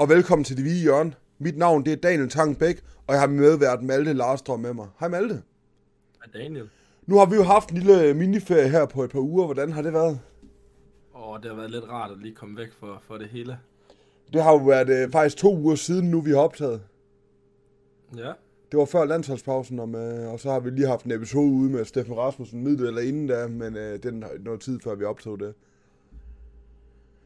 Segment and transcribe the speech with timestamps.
[0.00, 1.12] Og velkommen til Det Hvide Hjørne.
[1.38, 4.88] Mit navn det er Daniel Tang Bæk, og jeg har medvært Malte Larstrøm med mig.
[5.00, 5.42] Hej Malte.
[6.24, 6.68] Hej Daniel.
[7.06, 9.44] Nu har vi jo haft en lille miniferie her på et par uger.
[9.44, 10.20] Hvordan har det været?
[11.12, 13.58] Og det har været lidt rart at lige komme væk for, for det hele.
[14.32, 16.82] Det har jo været øh, faktisk to uger siden nu, vi har optaget.
[18.16, 18.32] Ja.
[18.70, 21.70] Det var før landsholdspausen, og, med, og så har vi lige haft en episode ude
[21.70, 25.04] med Steffen Rasmussen midt eller inden da, men øh, den har noget tid før vi
[25.04, 25.54] optog det.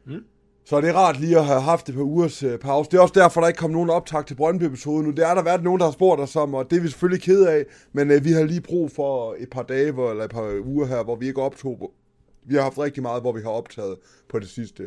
[0.05, 0.25] Mm.
[0.67, 2.91] Så det er rart lige at have haft et par ugers øh, pause.
[2.91, 5.11] Det er også derfor, der ikke kom nogen optag til Brøndby-episoden nu.
[5.11, 7.23] Det er der været nogen, der har spurgt os om, og det er vi selvfølgelig
[7.23, 7.65] ked af.
[7.93, 10.85] Men øh, vi har lige brug for et par dage, hvor, eller et par uger
[10.85, 11.91] her, hvor vi ikke optog.
[12.45, 13.97] Vi har haft rigtig meget, hvor vi har optaget
[14.29, 14.83] på det sidste.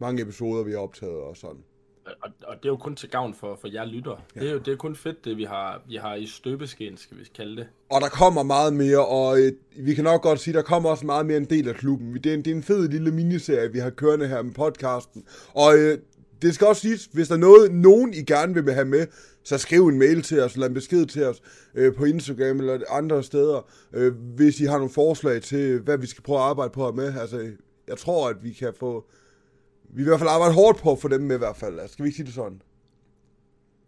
[0.00, 1.60] Mange episoder, vi har optaget og sådan.
[2.06, 4.24] Og, og det er jo kun til gavn for, for jer lytter.
[4.36, 4.40] Ja.
[4.40, 7.18] Det, er jo, det er kun fedt, det vi har, vi har i støbeskeen, skal
[7.18, 7.66] vi kalde det.
[7.90, 11.06] Og der kommer meget mere, og øh, vi kan nok godt sige, der kommer også
[11.06, 12.14] meget mere en del af klubben.
[12.14, 15.24] Det er en, det er en fed lille miniserie, vi har kørende her med podcasten.
[15.54, 15.98] Og øh,
[16.42, 19.06] det skal også siges, hvis der er noget, nogen I gerne vil have med,
[19.42, 21.42] så skriv en mail til os, eller en besked til os
[21.74, 26.06] øh, på Instagram eller andre steder, øh, hvis I har nogle forslag til, hvad vi
[26.06, 27.14] skal prøve at arbejde på med.
[27.20, 27.50] Altså,
[27.88, 29.04] jeg tror, at vi kan få...
[29.88, 31.80] Vi i hvert fald arbejde hårdt på at få dem med i hvert fald.
[31.80, 32.62] Altså, skal vi ikke sige det sådan?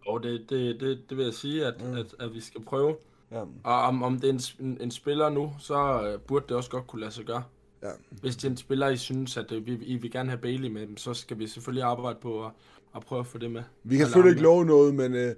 [0.06, 1.94] Og det, det, det, det vil jeg sige, at, mm.
[1.94, 2.96] at, at vi skal prøve.
[3.30, 3.40] Ja.
[3.64, 6.86] Og om, om det er en, en spiller nu, så uh, burde det også godt
[6.86, 7.42] kunne lade sig gøre.
[7.82, 7.90] Ja.
[8.10, 10.68] Hvis det er en spiller, I synes, at uh, vi, I vil gerne have Bailey
[10.68, 12.50] med, så skal vi selvfølgelig arbejde på at,
[12.96, 13.62] at prøve at få det med.
[13.84, 15.14] Vi kan selvfølgelig ikke love noget, men...
[15.14, 15.34] Øh,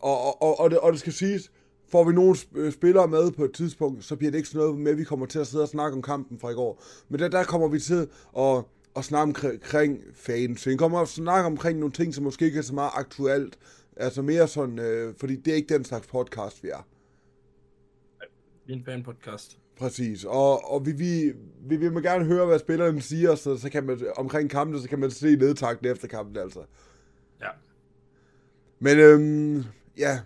[0.00, 1.50] og, og, og, det, og det skal siges,
[1.88, 2.36] får vi nogle
[2.72, 5.26] spillere med på et tidspunkt, så bliver det ikke sådan noget med, at vi kommer
[5.26, 6.82] til at sidde og snakke om kampen fra i går.
[7.08, 8.64] Men der, der kommer vi til at,
[8.96, 10.66] at snakke omkring fans.
[10.66, 13.58] Vi kommer at snakke omkring nogle ting, som måske ikke er så meget aktuelt.
[13.96, 16.86] Altså mere sådan, øh, fordi det er ikke den slags podcast, vi er.
[18.66, 19.58] Vi er en fan-podcast.
[19.76, 23.84] Præcis, og, og vi, vi, vi vil gerne høre, hvad spillerne siger, så, så kan
[23.84, 26.60] man, omkring kampen, så kan man se nedtakten efter kampen, altså.
[27.40, 27.48] Ja.
[28.78, 29.64] Men øhm,
[29.98, 30.20] ja,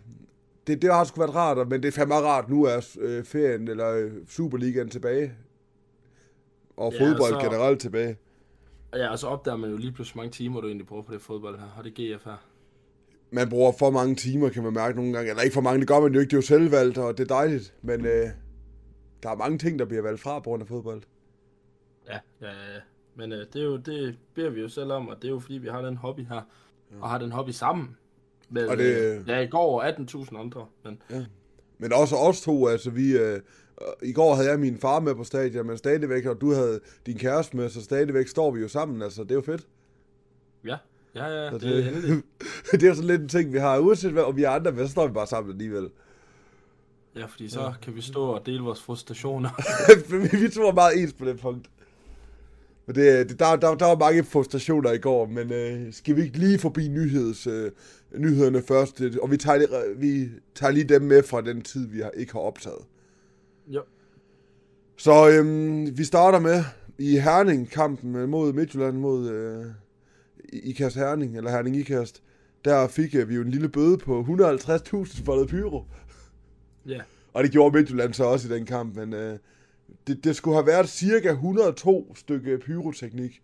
[0.67, 3.69] det, det har sgu været rart, men det er fandme rart, nu er øh, ferien,
[3.69, 5.33] eller øh, Superligaen tilbage.
[6.77, 8.17] Og Ja, fodbold så- generelt tilbage.
[8.95, 11.21] Ja, og så opdager man jo lige pludselig, mange timer du egentlig bruger på det
[11.23, 12.47] fodbold her, og det GF her.
[13.31, 15.31] Man bruger for mange timer, kan man mærke nogle gange.
[15.31, 17.31] Eller ikke for mange, det gør man jo ikke, det er jo selvvalgt, og det
[17.31, 17.75] er dejligt.
[17.83, 18.27] Men øh,
[19.23, 21.03] der er mange ting, der bliver valgt fra på grund af fodbold.
[22.09, 22.81] Ja, ja, ja.
[23.17, 25.39] Men øh, det, er jo, det beder vi jo selv om, og det er jo
[25.39, 26.35] fordi, vi har den hobby her.
[26.93, 26.97] Ja.
[27.01, 27.97] Og har den hobby sammen.
[28.51, 30.67] Med, Og det- øh, ja, i går 18.000 andre.
[30.85, 31.01] Men
[31.79, 33.17] Men også os to, altså vi...
[33.19, 33.41] Øh,
[34.03, 37.19] I går havde jeg min far med på stadion, men stadigvæk, og du havde din
[37.19, 39.67] kæreste med, så stadigvæk står vi jo sammen, altså det er jo fedt.
[40.65, 40.77] ja,
[41.15, 42.27] ja, ja, Så det, er endeligt.
[42.73, 43.79] det er jo sådan lidt en ting, vi har.
[43.79, 45.89] Uanset hvad, og vi er andre, men så står vi bare sammen alligevel.
[47.17, 49.51] Ja, fordi så kan vi stå og dele vores frustrationer.
[50.11, 51.71] vi, er meget ens på det punkt.
[52.87, 56.23] Men det, det, der, der, der var mange frustrationer i går, men øh, skal vi
[56.23, 57.71] ikke lige forbi nyheds, øh,
[58.17, 58.99] nyhederne først?
[58.99, 62.11] Det- Og vi tager, lige- vi tager lige dem med fra den tid, vi har,
[62.11, 62.79] ikke har optaget.
[63.67, 63.83] Jo.
[64.97, 66.65] Så øhm, vi starter med
[66.99, 69.67] i Herning-kampen mod Midtjylland mod øh,
[70.53, 72.23] Ikast Herning, eller Herning Ikast.
[72.65, 75.85] Der fik øh, vi jo en lille bøde på 150.000 for noget pyro.
[76.87, 77.01] Ja,
[77.33, 79.39] Og det gjorde Midtjylland så også i den kamp, men øh,
[80.07, 83.43] det, det skulle have været cirka 102 stykke pyroteknik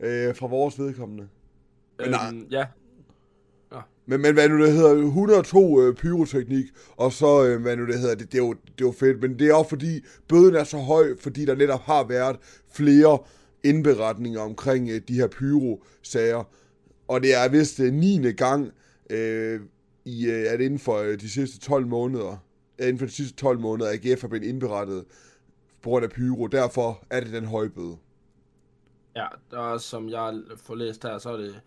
[0.00, 1.28] øh, fra vores vedkommende.
[1.98, 2.28] Men nej.
[2.28, 2.66] øhm, ja,
[4.06, 6.64] men, men hvad nu det hedder, 102 øh, pyroteknik,
[6.96, 9.20] og så, øh, hvad nu det hedder, det, det, er jo, det er jo fedt,
[9.22, 12.36] men det er også fordi, bøden er så høj, fordi der netop har været
[12.72, 13.18] flere
[13.64, 16.44] indberetninger omkring øh, de her pyro-sager,
[17.08, 18.32] og det er vist øh, 9.
[18.32, 18.72] gang,
[19.10, 19.60] øh,
[20.04, 22.36] i, øh, at inden for øh, de sidste 12 måneder,
[22.78, 25.04] øh, inden for de sidste 12 måneder, AGF har blevet indberettet
[25.82, 27.96] på grund af pyro, derfor er det den høje bøde.
[29.16, 31.60] ja, der som jeg får læst her, så er det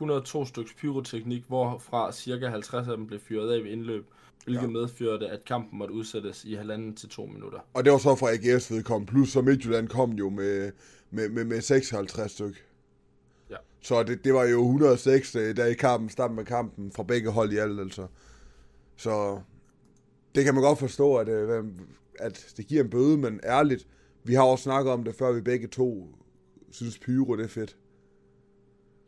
[0.00, 4.06] 102 stykker pyroteknik, hvorfra cirka 50 af dem blev fyret af ved indløb,
[4.44, 4.68] hvilket Ja.
[4.68, 7.58] medførte, at kampen måtte udsættes i halvanden til to minutter.
[7.74, 10.72] Og det var så fra AGF's vedkommende, plus så Midtjylland kom jo med,
[11.10, 12.64] med, med, med 56 styk.
[13.50, 13.56] Ja.
[13.82, 17.30] Så det, det var jo 106 øh, der i kampen, starten med kampen, fra begge
[17.30, 18.06] hold i alt, altså.
[18.96, 19.40] Så
[20.34, 21.64] det kan man godt forstå, at, øh,
[22.18, 23.86] at det giver en bøde, men ærligt,
[24.24, 26.08] vi har også snakket om det, før vi begge to
[26.70, 27.76] synes pyro, det er fedt.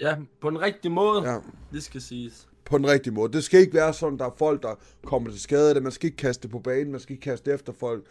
[0.02, 1.40] Ja, på en rigtig måde, Ja, ja.
[1.72, 2.48] det skal siges.
[2.64, 3.32] på den rigtige måde.
[3.32, 5.82] Det skal ikke være sådan, der er folk, der kommer til skade af det.
[5.82, 8.04] Man skal ikke kaste det på banen, man skal ikke kaste efter folk.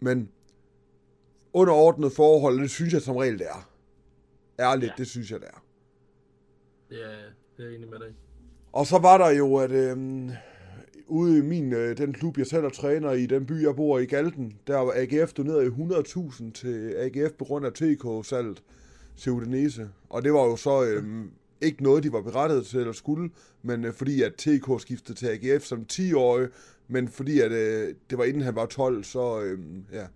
[0.00, 0.28] Men
[1.52, 3.68] under ordnet forhold, det synes jeg som regel, det er.
[4.60, 4.92] Ærligt, ja.
[4.92, 4.94] Ja.
[4.96, 5.62] det synes jeg, det er.
[6.90, 7.16] Det er,
[7.56, 8.14] det er jeg enig med dig.
[8.72, 10.30] Og så var der jo, at øhm,
[11.06, 13.98] ude i min, øh, den klub, jeg selv er træner i, den by, jeg bor
[13.98, 18.62] i, Galten, der var AGF doneret i 100.000 til AGF på grund af TK-salget
[19.16, 19.90] til Udinese.
[20.08, 21.30] Og det var jo så øhm,
[21.60, 23.30] ikke noget, de var berettiget til eller skulle,
[23.62, 26.48] men øh, fordi at TK skiftede til AGF som 10-årig,
[26.88, 29.58] men fordi at øh, det var inden han var 12, så øh,
[29.92, 30.06] ja,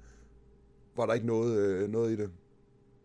[0.97, 2.31] var der ikke noget, øh, noget i det.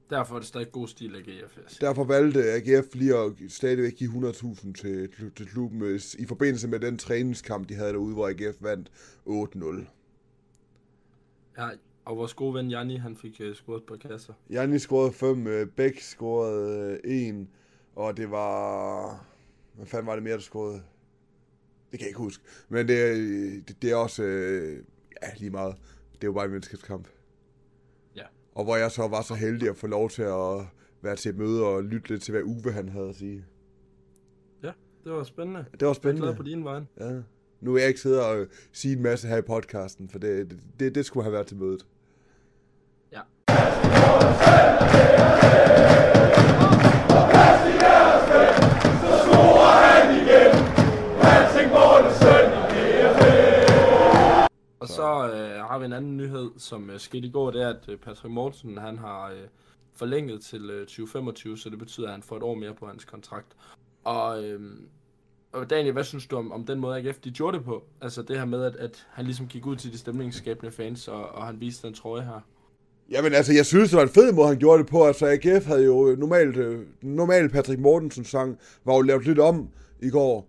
[0.09, 1.57] Derfor er det stadig god stil af AGF.
[1.81, 6.79] Derfor valgte AGF lige at stadigvæk give 100.000 til, til klubben øh, i forbindelse med
[6.79, 8.91] den træningskamp, de havde derude, hvor AGF vandt
[9.27, 9.85] 8-0.
[11.57, 11.69] Ja,
[12.05, 14.33] og vores gode ven Janni, han fik uh, scoret på kasser.
[14.49, 17.45] Janni scorede 5, uh, Bæk scorede 1, uh,
[17.95, 19.25] og det var...
[19.75, 20.81] Hvad fanden var det mere, der scorede?
[21.91, 22.43] Det kan jeg ikke huske.
[22.69, 23.17] Men det,
[23.67, 24.23] det, det er også...
[24.23, 24.85] Uh,
[25.23, 25.75] ja, lige meget.
[26.13, 27.07] Det er jo bare en menneskeskamp.
[28.15, 28.25] Ja.
[28.55, 30.65] Og hvor jeg så var så heldig at få lov til at
[31.01, 33.45] være til et møde og lytte lidt til, hvad Uwe han havde at sige.
[34.63, 34.71] Ja,
[35.03, 35.65] det var spændende.
[35.79, 36.25] Det var spændende.
[36.25, 36.81] Jeg er glad på din vej.
[36.99, 37.21] Ja.
[37.61, 40.59] Nu vil jeg ikke sidde og sige en masse her i podcasten, for det, det,
[40.79, 41.85] det, det skulle have været til mødet.
[43.11, 43.21] Ja.
[54.79, 57.69] Og så øh, har vi en anden nyhed, som øh, skete i går, det er,
[57.69, 59.47] at øh, Patrick Mortensen, han har øh,
[59.93, 63.05] forlænget til øh, 2025, så det betyder, at han får et år mere på hans
[63.05, 63.55] kontrakt.
[64.03, 64.61] Og, øh,
[65.53, 67.83] og Daniel, hvad synes du om, om den måde, AGF de gjorde det på?
[68.01, 71.29] Altså det her med, at, at han ligesom gik ud til de stemningsskabende fans, og,
[71.29, 72.45] og han viste den trøje her.
[73.09, 75.05] Jamen altså, jeg synes, det var en fed måde, han gjorde det på.
[75.05, 79.69] Altså, AGF havde jo normalt, øh, normalt Patrick Mortensen sang, var jo lavet lidt om
[80.01, 80.47] i går.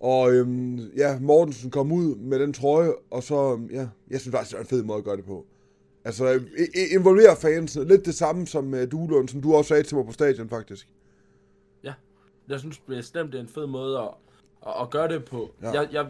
[0.00, 4.32] Og øhm, ja, Mortensen kom ud med den trøje, og så, øhm, ja, jeg synes
[4.32, 5.46] faktisk, det var en fed måde at gøre det på.
[6.04, 6.40] Altså,
[6.90, 7.78] involvere fans.
[7.86, 10.88] Lidt det samme som uh, Duelund, som du også sagde til mig på stadion, faktisk.
[11.84, 11.92] Ja,
[12.48, 14.08] jeg synes bestemt, det er en fed måde at,
[14.66, 15.54] at, at gøre det på.
[15.62, 15.70] Ja.
[15.70, 16.06] Jeg, jeg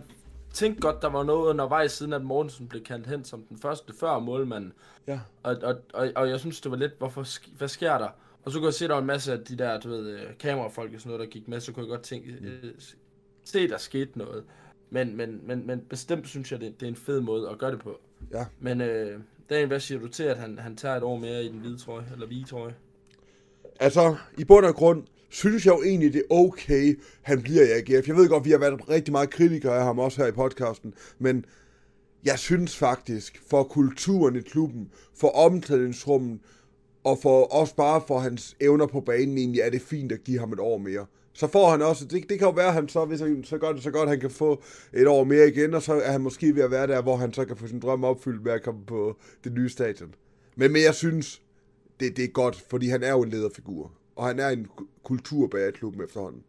[0.52, 3.93] tænkte godt, der var noget undervejs, siden at Mortensen blev kaldt hen som den første
[4.00, 4.73] før målmand.
[5.06, 5.20] Ja.
[5.43, 7.26] Og, og, og, og jeg synes, det var lidt, hvorfor,
[7.58, 8.08] hvad sker der?
[8.44, 10.11] Og så kunne jeg se, at der var en masse af de der, du ved,
[10.11, 12.47] øh, kamerafolk og sådan noget, der gik med, så kunne jeg godt tænke, mm.
[12.47, 12.75] øh,
[13.44, 14.44] se, der skete noget.
[14.91, 17.70] Men, men, men, men bestemt synes jeg, det, det er en fed måde at gøre
[17.70, 18.00] det på.
[18.31, 18.47] Ja.
[18.58, 19.20] Men øh,
[19.50, 21.79] Daniel, hvad siger du til, at han, han tager et år mere i den hvide
[21.79, 22.75] trøje, eller hvide trøje?
[23.81, 27.71] Altså, i bund og grund, synes jeg jo egentlig, det er okay, han bliver i
[27.71, 28.09] AGF.
[28.09, 30.94] Jeg ved godt, vi har været rigtig meget kritikere af ham også her i podcasten,
[31.19, 31.44] men
[32.25, 36.38] jeg synes faktisk, for kulturen i klubben, for omklædningsrummet,
[37.05, 40.38] og for også bare for hans evner på banen egentlig, er det fint at give
[40.38, 41.06] ham et år mere.
[41.33, 43.59] Så får han også, det, det kan jo være, at han så, hvis han så
[43.59, 44.62] gør det så godt, han kan få
[44.93, 47.33] et år mere igen, og så er han måske ved at være der, hvor han
[47.33, 50.15] så kan få sin drøm opfyldt med at komme på det nye stadion.
[50.56, 51.43] Men, men jeg synes,
[52.00, 54.67] det, det er godt, fordi han er jo en lederfigur, og han er en
[55.11, 56.43] kultur bag klubben efterhånden.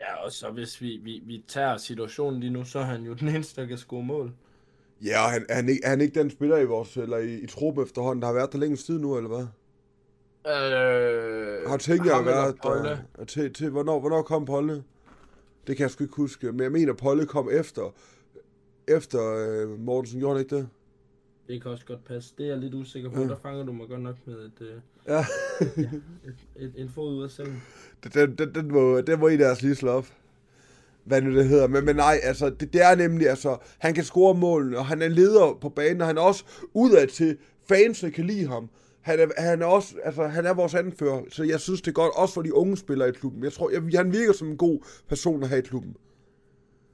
[0.00, 3.14] Ja, og så hvis vi, vi, vi tager situationen lige nu, så er han jo
[3.14, 4.32] den eneste, der kan score mål.
[5.04, 7.34] Ja, og han, er, han ikke, er han ikke den spiller i vores, eller i,
[7.34, 9.46] i truppen efterhånden, der har været der længst tid nu, eller hvad?
[10.46, 14.84] Øh, har tænkt at være der, til, til, hvornår, hvornår kom Polle?
[15.66, 17.94] Det kan jeg sgu ikke huske, men jeg mener, Polle kom efter,
[18.88, 20.68] efter øh, Mortensen, gjorde han ikke det?
[21.48, 22.34] Det kan også godt passe.
[22.38, 23.20] Det er jeg lidt usikker på.
[23.20, 23.28] Ja.
[23.28, 24.74] Der fanger du mig godt nok med et, øh,
[25.08, 25.24] ja.
[25.60, 25.90] Ja,
[26.56, 27.62] et, en fod ud af sengen.
[28.14, 30.06] Den, den, den, må, den må I deres lige slå op.
[31.04, 31.68] Hvad nu det hedder.
[31.68, 35.02] Men, men nej, altså, det, det er nemlig, altså, han kan score målene, og han
[35.02, 37.36] er leder på banen, og han er også udad til,
[37.68, 38.70] fansene kan lide ham.
[39.00, 41.92] Han er, han er også, altså, han er vores anfører, så jeg synes, det er
[41.92, 43.44] godt, også for de unge spillere i klubben.
[43.44, 45.96] Jeg tror, jeg, han virker som en god person at have i klubben.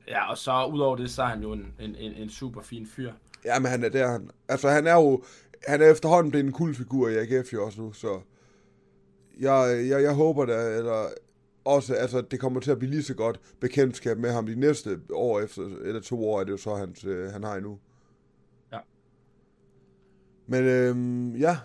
[0.09, 2.87] Ja, og så udover det, så er han jo en, en, en, en super fin
[2.87, 3.13] fyr.
[3.45, 4.11] Ja, men han er der.
[4.11, 5.23] Han, altså, han er jo,
[5.67, 8.21] han er efterhånden blevet en kul figur i AGF jo også nu, så
[9.39, 11.09] jeg, jeg, jeg håber da, eller
[11.65, 15.01] også, altså, det kommer til at blive lige så godt bekendtskab med ham de næste
[15.13, 16.95] år efter, eller to år, er det jo så, han,
[17.33, 17.79] han har endnu.
[18.73, 18.79] Ja.
[20.47, 21.59] Men øhm, ja,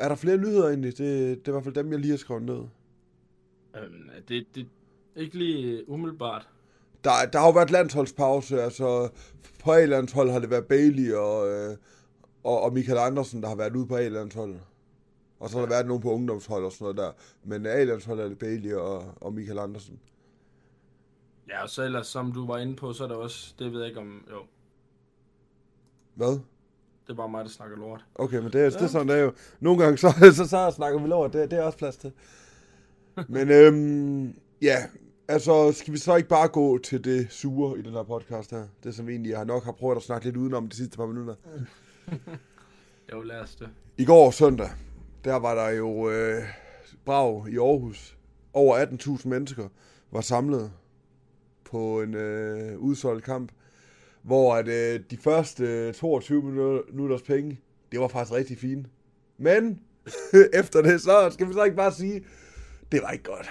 [0.00, 0.98] er der flere nyheder egentlig?
[0.98, 2.62] Det, det er i hvert fald dem, jeg lige har skrevet ned.
[3.76, 4.66] Øhm, det, det
[5.16, 6.48] ikke lige umiddelbart.
[7.04, 9.08] Der, der har jo været landsholdspause, altså
[9.64, 11.76] på A-landshold har det været Bailey og, øh,
[12.44, 14.54] og, og Michael Andersen, der har været ude på A-landshold.
[15.38, 17.12] Og så har der været nogen på ungdomshold og sådan noget der.
[17.44, 20.00] Men A-landshold er det Bailey og, og Michael Andersen.
[21.48, 23.78] Ja, og så ellers, som du var inde på, så er der også, det ved
[23.78, 24.42] jeg ikke om, jo.
[26.14, 26.40] Hvad?
[27.06, 28.04] Det er bare mig, der snakker lort.
[28.14, 28.70] Okay, men det er, ja.
[28.70, 29.32] det er sådan, det er jo.
[29.60, 31.32] Nogle gange, så, så, så snakker vi lort.
[31.32, 32.12] Det, det er også plads til.
[33.28, 34.76] men øhm, ja,
[35.28, 38.66] altså, skal vi så ikke bare gå til det sure i den her podcast her?
[38.84, 41.06] Det som vi egentlig har nok har prøvet at snakke lidt udenom de sidste par
[41.06, 41.34] minutter.
[43.12, 43.68] jo, lad os det.
[43.98, 44.70] I går søndag,
[45.28, 46.42] der var der jo øh,
[47.04, 48.16] brav i Aarhus.
[48.52, 49.68] Over 18.000 mennesker
[50.10, 50.72] var samlet
[51.64, 53.52] på en øh, udsolgt kamp
[54.22, 56.42] hvor at, øh, de første 22
[56.92, 57.60] minutters penge,
[57.92, 58.86] det var faktisk rigtig fint.
[59.38, 59.80] Men
[60.60, 62.24] efter det, så skal vi så ikke bare sige,
[62.92, 63.50] det var ikke godt.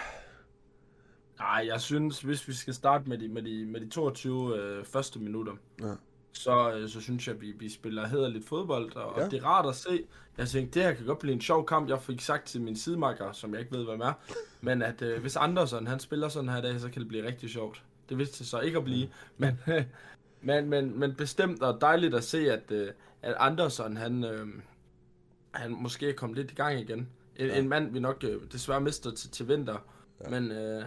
[1.39, 4.85] Nej, jeg synes, hvis vi skal starte med de, med de, med de 22 øh,
[4.85, 5.93] første minutter, ja.
[6.37, 9.25] Så, øh, så synes jeg, at vi, vi spiller hederligt fodbold, og, ja.
[9.25, 10.03] og det er rart at se.
[10.37, 11.89] Jeg tænkte, det her kan godt blive en sjov kamp.
[11.89, 14.13] Jeg fik sagt til min sidemarker, som jeg ikke ved, hvem er,
[14.61, 17.49] men at øh, hvis Andersen han spiller sådan her dag, så kan det blive rigtig
[17.49, 17.83] sjovt.
[18.09, 19.59] Det vidste det så ikke at blive, men,
[20.41, 22.91] men, men, men bestemt og dejligt at se, at, øh,
[23.21, 24.47] at Andersen, han, øh,
[25.51, 27.09] han måske er kommet lidt i gang igen.
[27.35, 27.59] En, ja.
[27.59, 29.77] en mand, vi nok øh, desværre mister til, til vinter,
[30.23, 30.29] ja.
[30.29, 30.51] men...
[30.51, 30.83] Øh,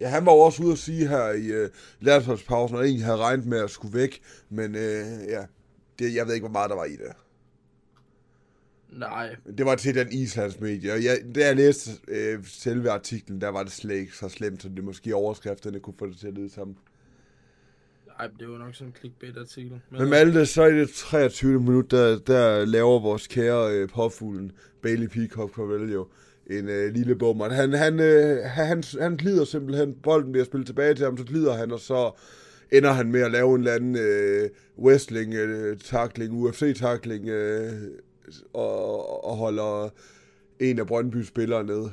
[0.00, 3.18] Ja, han var jo også ude at sige her i øh, landsholdspausen, at egentlig havde
[3.18, 5.44] regnet med at skulle væk, men øh, ja,
[5.98, 7.12] det, jeg ved ikke, hvor meget der var i det.
[8.92, 9.36] Nej.
[9.58, 13.48] Det var til den Islands medie, og jeg, da jeg læste øh, selve artiklen, der
[13.48, 16.34] var det slet ikke så slemt, som det måske overskrifterne kunne få det til at
[16.34, 16.76] lyde sammen.
[18.18, 19.80] Nej, det var nok sådan en clickbait-artikel.
[19.90, 21.60] Men, Men Malte, så i det 23.
[21.60, 24.52] minut, der, der laver vores kære øh, påfuglen,
[24.82, 26.08] Bailey Peacock Corvelio,
[26.50, 27.48] en øh, lille bummer.
[27.48, 31.52] Han, han, øh, han, han glider simpelthen, bolden bliver spillet tilbage til ham, så glider
[31.56, 32.10] han, og så
[32.72, 37.72] ender han med at lave en eller anden øh, wrestling-takling, øh, UFC-takling, øh,
[38.52, 39.88] og, og holder
[40.60, 41.88] en af Brøndby spillere ned.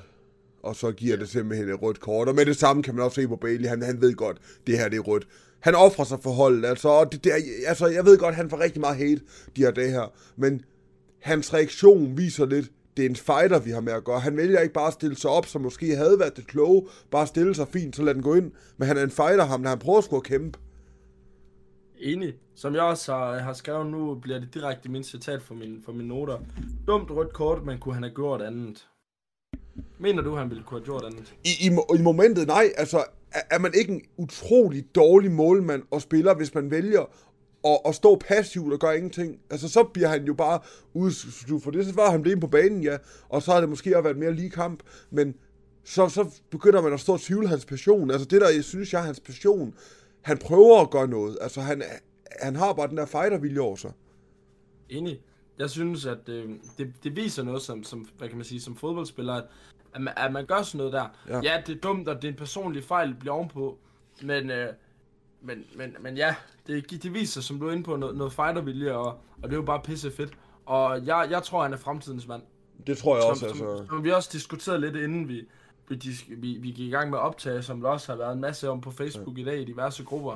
[0.64, 2.28] Og så giver det simpelthen et rødt kort.
[2.28, 4.78] Og med det samme kan man også se på Bailey, han, han ved godt, det
[4.78, 5.28] her det er rødt.
[5.60, 7.32] Han offrer sig for holdet, altså, og det, det,
[7.68, 9.22] altså, jeg ved godt, han får rigtig meget hate,
[9.56, 10.62] de her dage her, men
[11.22, 14.20] hans reaktion viser lidt, det er en fighter, vi har med at gøre.
[14.20, 17.28] Han vælger ikke bare at stille sig op, som måske havde været det kloge, bare
[17.28, 18.52] stille sig fint, så lad den gå ind.
[18.78, 20.60] Men han er en fighter, ham, når han prøver at skulle kæmpe.
[22.00, 22.34] Enig.
[22.56, 25.92] Som jeg også har, har skrevet nu, bliver det direkte min citat for, min, for
[25.92, 26.40] mine noter.
[26.88, 28.88] Dumt rødt kort, men kunne han have gjort andet?
[30.00, 31.34] Mener du, han ville kunne have gjort andet?
[31.44, 32.70] I, i, i momentet, nej.
[32.78, 32.98] Altså,
[33.32, 37.06] er, er man ikke en utrolig dårlig målmand og spiller, hvis man vælger
[37.66, 39.40] at, at stå passivt og gøre ingenting.
[39.50, 40.60] Altså, så bliver han jo bare
[40.94, 41.12] ude,
[41.64, 42.98] for det så var han det på banen, ja.
[43.30, 45.36] Og så har det måske også været mere lige kamp, men
[45.84, 48.12] så, så begynder man at stå og tvivle hans passion.
[48.12, 49.74] Altså, det der, jeg synes, jeg er hans passion.
[50.22, 51.38] Han prøver at gøre noget.
[51.42, 51.84] Altså, han,
[52.40, 53.92] han har bare den der fightervilje over sig.
[54.90, 55.22] Enig.
[55.60, 58.76] Jeg synes, at øh, det, det viser noget som, som, hvad kan man sige, som
[58.76, 59.44] fodboldspiller, at,
[59.94, 61.08] at, man, at man gør sådan noget der.
[61.28, 61.40] Ja.
[61.44, 63.78] ja, det er dumt, og det er en personlig fejl, bliver ovenpå,
[64.22, 64.74] men, øh,
[65.42, 66.36] men, men, men ja,
[66.68, 69.56] det, det viser, som du er inde på, noget, noget fightervilje, og, og det er
[69.56, 70.34] jo bare pisse fedt.
[70.66, 72.42] Og jeg, jeg tror, han er fremtidens mand.
[72.88, 73.86] Det tror jeg som, også, som, altså.
[73.90, 75.48] Som vi også diskuterede lidt inden vi,
[75.88, 78.70] vi, vi, vi gik i gang med optag, som der også har været en masse
[78.70, 79.42] om på Facebook ja.
[79.42, 80.36] i dag i diverse grupper,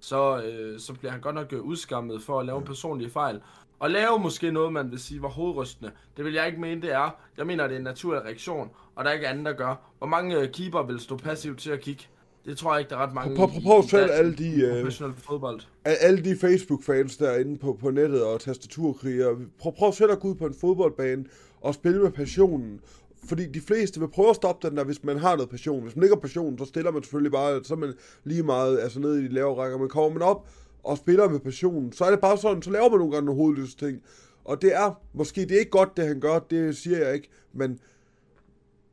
[0.00, 2.64] så, øh, så bliver han godt nok øh, udskammet for at lave ja.
[2.64, 3.40] personlige fejl.
[3.78, 5.92] Og lave måske noget, man vil sige var hovedrystende.
[6.16, 7.10] Det vil jeg ikke mene, det er.
[7.36, 9.74] Jeg mener, det er en naturlig reaktion, og der er ikke andet, der gør.
[9.98, 12.04] Hvor mange øh, keeper vil stå passivt til at kigge?
[12.46, 15.20] Det tror jeg ikke, der er ret mange Prøv, prøv, prøv selv alle de, professionelle
[15.20, 15.60] fodbold.
[15.84, 19.36] alle de Facebook-fans derinde på, på nettet og tastaturkriger.
[19.58, 21.24] Prøv, prøv selv at gå ud på en fodboldbane
[21.60, 22.80] og spille med passionen.
[23.24, 25.82] Fordi de fleste vil prøve at stoppe den der, hvis man har noget passion.
[25.82, 28.80] Hvis man ikke har passion, så stiller man selvfølgelig bare, så er man lige meget
[28.80, 29.78] altså nede i de lave rækker.
[29.78, 30.48] Men kommer man op
[30.84, 33.40] og spiller med passion, så er det bare sådan, så laver man nogle gange nogle
[33.40, 34.02] hovedløse ting.
[34.44, 37.28] Og det er, måske det er ikke godt, det han gør, det siger jeg ikke,
[37.52, 37.80] men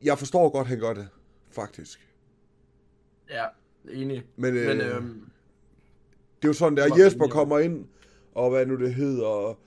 [0.02, 1.08] jeg forstår godt, han gør det,
[1.50, 2.00] faktisk.
[3.30, 3.44] Ja,
[3.90, 4.24] enig.
[4.36, 5.30] Men, øh, Men øhm,
[6.36, 7.86] det er jo sådan, der Jesper kommer ind,
[8.34, 9.58] og hvad nu det hedder,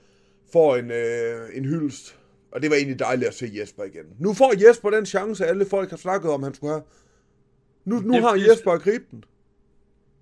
[0.52, 2.18] får en, øh, en hyldest.
[2.52, 4.04] Og det var egentlig dejligt at se Jesper igen.
[4.18, 6.82] Nu får Jesper den chance, alle folk har snakket om, han skulle have.
[7.84, 9.24] Nu, nu det, har Jesper at gribe den.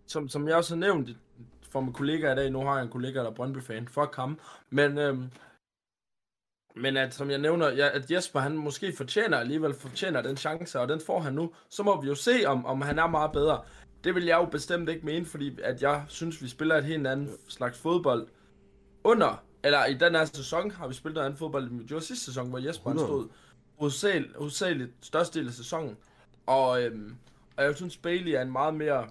[0.07, 1.11] Som, som jeg også har nævnt
[1.71, 3.89] for mine kollegaer i dag, nu har jeg en kollega, der er Brøndby-fan.
[3.89, 4.39] Fuck ham.
[4.71, 5.25] Men, øhm,
[6.77, 10.81] men at, som jeg nævner, ja, at Jesper han måske fortjener alligevel fortjener den chance,
[10.81, 11.53] og den får han nu.
[11.71, 13.61] Så må vi jo se, om, om han er meget bedre.
[14.05, 17.07] Det vil jeg jo bestemt ikke mene, fordi at jeg synes, vi spiller et helt
[17.07, 18.29] andet slags fodbold
[19.05, 22.05] under, eller i den her sæson har vi spillet noget andet fodbold, end vi gjorde
[22.05, 23.29] sidste sæson, hvor Jesper han stod
[24.39, 25.97] hovedsageligt største del af sæsonen.
[26.47, 27.17] Og, øhm,
[27.57, 29.07] og jeg synes, Bailey er en meget mere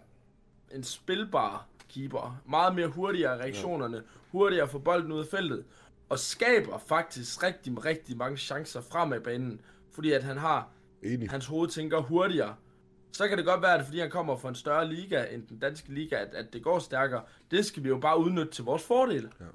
[0.71, 2.41] en spilbar keeper.
[2.49, 5.65] Meget mere hurtigere reaktionerne, hurtigere få bolden ud af feltet
[6.09, 10.69] og skaber faktisk rigtig, rigtig mange chancer frem af banen, fordi at han har,
[11.03, 11.29] Enig.
[11.29, 12.55] hans hoved tænker hurtigere.
[13.11, 15.59] Så kan det godt være, at fordi han kommer fra en større liga end den
[15.59, 17.21] danske liga, at, at det går stærkere.
[17.51, 19.27] Det skal vi jo bare udnytte til vores fordel.
[19.39, 19.45] Ja.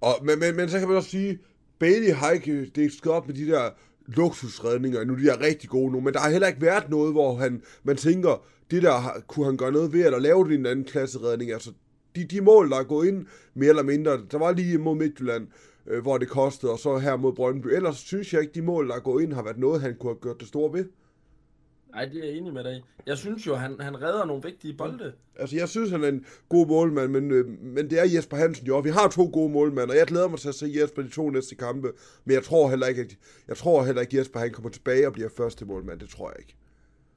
[0.00, 1.38] Og, men, men, men så kan man også sige,
[1.78, 3.70] Bailey har ikke det skal op med de der
[4.06, 7.34] luksusredninger, nu de er rigtig gode nu, men der har heller ikke været noget, hvor
[7.34, 10.66] han, man tænker, det der kunne han gøre noget ved, eller lave det i en
[10.66, 11.52] anden klasse redning.
[11.52, 11.72] Altså,
[12.16, 15.48] de, de mål, der er gået ind, mere eller mindre, der var lige mod Midtjylland,
[15.86, 17.66] øh, hvor det kostede, og så her mod Brøndby.
[17.66, 20.10] Ellers synes jeg ikke, de mål, der er gået ind, har været noget, han kunne
[20.10, 20.84] have gjort det store ved.
[21.92, 24.74] Nej, det er jeg enig med dig Jeg synes jo, han, han redder nogle vigtige
[24.74, 25.12] bolde.
[25.36, 28.66] Altså, jeg synes, han er en god målmand, men, øh, men det er Jesper Hansen
[28.66, 28.78] jo.
[28.78, 31.30] Vi har to gode målmænd, og jeg glæder mig til at se Jesper de to
[31.30, 31.92] næste kampe.
[32.24, 33.16] Men jeg tror heller ikke, at,
[33.48, 36.00] jeg tror heller ikke, Jesper han kommer tilbage og bliver første målmand.
[36.00, 36.56] Det tror jeg ikke.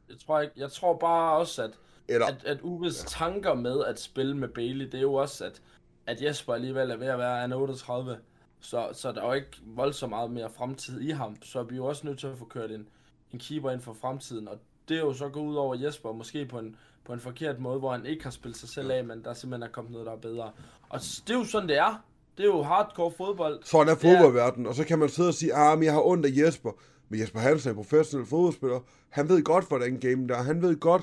[0.10, 1.72] Jeg tror, ikke, jeg tror bare også, at,
[2.08, 3.08] Eller, at, at Uves ja.
[3.08, 5.62] tanker med at spille med Bailey, det er jo også, at,
[6.08, 8.18] at Jesper alligevel er ved at være en 38.
[8.60, 11.36] Så, så der er jo ikke voldsomt meget mere fremtid i ham.
[11.42, 12.88] Så vi er jo også nødt til at få kørt en,
[13.32, 14.48] en keeper ind for fremtiden.
[14.48, 14.58] Og
[14.90, 17.80] det er jo så gået ud over Jesper, måske på en, på en forkert måde,
[17.80, 20.14] hvor han ikke har spillet sig selv af, men der simpelthen er kommet noget, der
[20.14, 20.52] er bedre.
[20.90, 22.04] Og det er jo sådan, det er.
[22.38, 23.64] Det er jo hardcore fodbold.
[23.64, 26.26] sådan er fodboldverdenen, og så kan man sidde og sige, ah, men jeg har ondt
[26.26, 26.72] af Jesper.
[27.10, 28.80] Men Jesper Hansen er en professionel fodboldspiller.
[29.10, 30.44] Han ved godt, hvordan game der er.
[30.44, 31.02] Han ved godt,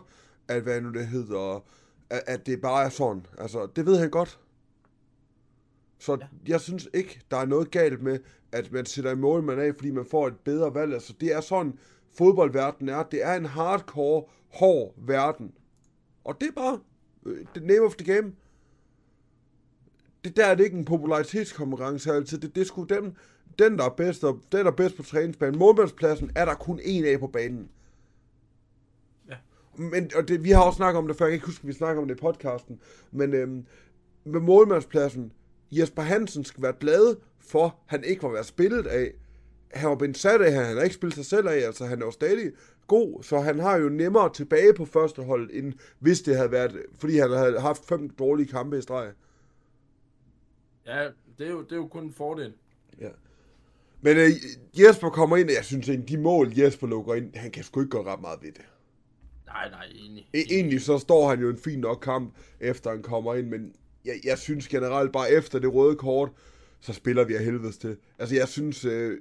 [0.51, 1.65] at hvad nu det hedder,
[2.11, 3.27] at, at det bare er sådan.
[3.39, 4.41] Altså, det ved han godt.
[5.99, 6.27] Så ja.
[6.47, 8.19] jeg synes ikke, der er noget galt med,
[8.53, 10.93] at man sætter en målmand af, fordi man får et bedre valg.
[10.93, 11.79] Altså, det er sådan,
[12.19, 13.03] fodboldverdenen er.
[13.03, 15.53] Det er en hardcore, hård verden.
[16.25, 16.81] Og det er bare
[17.27, 18.33] øh, the name of the game.
[20.25, 22.39] Det der er det ikke en popularitetskonkurrence altid.
[22.39, 23.17] Det, det er sgu den,
[23.59, 25.59] den, der er bedst, og den, der er bedst på træningsbanen.
[25.59, 27.69] Målmandspladsen er der kun en af på banen.
[29.77, 31.69] Men, og det, vi har også snakket om det før, jeg kan ikke huske, at
[31.69, 32.81] vi snakker om det i podcasten,
[33.13, 33.67] men øhm,
[34.25, 35.33] med målmandspladsen,
[35.71, 39.13] Jesper Hansen skal være glad for, han ikke var været spillet af.
[39.73, 42.07] Han var blevet sat af, han har ikke spillet sig selv af, altså han er
[42.07, 42.53] jo stadig
[42.87, 46.83] god, så han har jo nemmere tilbage på første hold, end hvis det havde været,
[46.99, 49.13] fordi han havde haft fem dårlige kampe i streg.
[50.87, 51.09] Ja,
[51.39, 52.53] det er jo, det er jo kun en fordel.
[53.01, 53.09] Ja.
[54.01, 54.31] Men øh,
[54.81, 57.81] Jesper kommer ind, og jeg synes egentlig, de mål Jesper lukker ind, han kan sgu
[57.81, 58.65] ikke gøre ret meget ved det.
[59.53, 60.29] Nej, nej, enig.
[60.37, 63.75] E- egentlig så står han jo en fin nok kamp, efter han kommer ind, men
[64.05, 66.31] jeg, jeg synes generelt bare efter det røde kort,
[66.81, 67.97] så spiller vi af helvedes til.
[68.19, 69.19] Altså jeg synes, øh,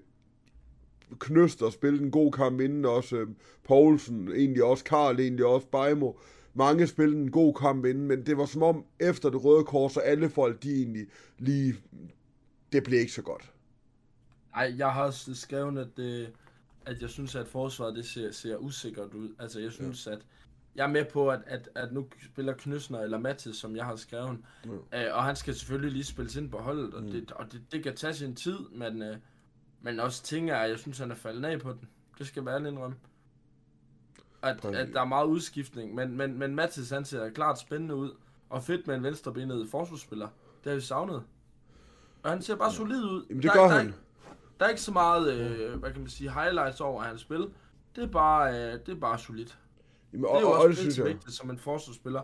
[1.20, 3.28] Knøster spillede en god kamp inden, også øh,
[3.64, 6.14] Poulsen, egentlig også Karl, egentlig også Bejmo.
[6.54, 9.92] Mange spillede en god kamp inden, men det var som om efter det røde kort,
[9.92, 11.08] så alle folk, de egentlig
[11.38, 11.76] lige,
[12.72, 13.52] det blev ikke så godt.
[14.56, 16.32] Nej, jeg har også skrevet, at, det,
[16.90, 19.30] at jeg synes, at forsvaret det ser, ser usikkert ud.
[19.40, 20.12] Altså, jeg synes, ja.
[20.12, 20.26] at
[20.76, 23.96] jeg er med på, at, at, at nu spiller Knøsner eller Mathis, som jeg har
[23.96, 24.72] skrevet, mm.
[24.72, 27.12] øh, og han skal selvfølgelig lige spilles ind på holdet, og, mm.
[27.12, 29.18] det, og det, det kan tage sin tid, men, øh,
[29.82, 31.88] men også ting er, at jeg synes, han er faldet af på den.
[32.18, 32.96] Det skal være en indrømme.
[34.42, 38.12] At, at der er meget udskiftning, men, men, men Mathis han ser klart spændende ud,
[38.50, 40.28] og fedt med en venstrebenet forsvarsspiller.
[40.64, 41.24] Det har vi savnet.
[42.24, 43.26] Og han ser bare solid ud.
[43.30, 43.94] Jamen det der, gør der, han.
[44.60, 47.48] Der, er ikke så meget, øh, hvad kan man sige, highlights over hans spil.
[47.96, 49.58] Det er bare, øh, det er bare solidt.
[50.14, 52.22] Jamen, Det er jo også det vigtigt som en forsvarsspiller.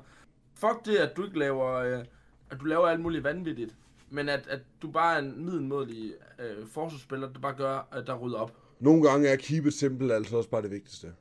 [0.56, 2.06] Fuck det, at du ikke laver, øh,
[2.50, 3.76] at du laver alt muligt vanvittigt.
[4.10, 8.15] Men at, at du bare er en middelmådig øh, forsvarsspiller, der bare gør, at der
[8.15, 8.52] rydder op.
[8.80, 11.13] Nogle gange er keep it simple altså også bare det vigtigste.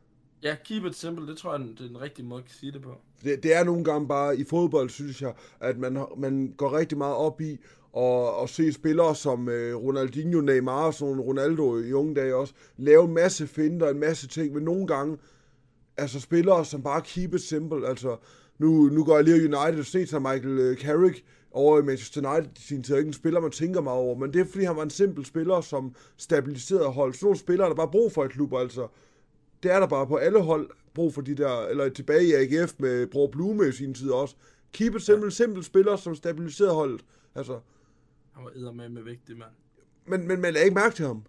[0.42, 2.82] Ja, keep it simple, det tror jeg, det er den rigtige måde at sige det
[2.82, 3.00] på.
[3.24, 6.98] Det, det er nogle gange bare, i fodbold synes jeg, at man, man går rigtig
[6.98, 7.58] meget op i
[7.94, 12.54] og, og se spillere som øh, Ronaldinho, Neymar og sådan Ronaldo i unge dage også,
[12.76, 15.18] lave en masse finder, en masse ting, men nogle gange,
[15.96, 18.16] altså spillere som bare keep it simple, altså
[18.58, 22.30] nu, nu går jeg lige United og set sig Michael øh, Carrick over i Manchester
[22.30, 24.64] United i sin tid, ikke en spiller, man tænker meget over, men det er fordi,
[24.64, 27.14] han var en simpel spiller, som stabiliserede hold.
[27.14, 28.88] Sådan nogle spillere, der bare brug for et klub, altså.
[29.62, 32.74] Det er der bare på alle hold brug for de der, eller tilbage i AGF
[32.78, 34.34] med Bror Blume i sin tid også.
[34.72, 35.30] Keep it simple, ja.
[35.30, 37.04] simpel spiller, som stabiliserede holdet.
[37.34, 37.58] Altså,
[38.34, 39.50] Han var eddermame med vigtig, mand.
[40.06, 41.22] men, men man lagde ikke mærke til ham.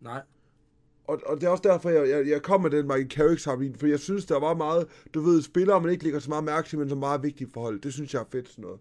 [0.00, 0.22] Nej.
[1.04, 3.80] Og, og det er også derfor, jeg, jeg, jeg kom med den Michael Carrick sammenligning,
[3.80, 6.68] for jeg synes, der var meget, du ved, spillere, man ikke lægger så meget mærke
[6.68, 7.84] til, men er meget vigtige for holdet.
[7.84, 8.80] Det synes jeg er fedt, sådan noget.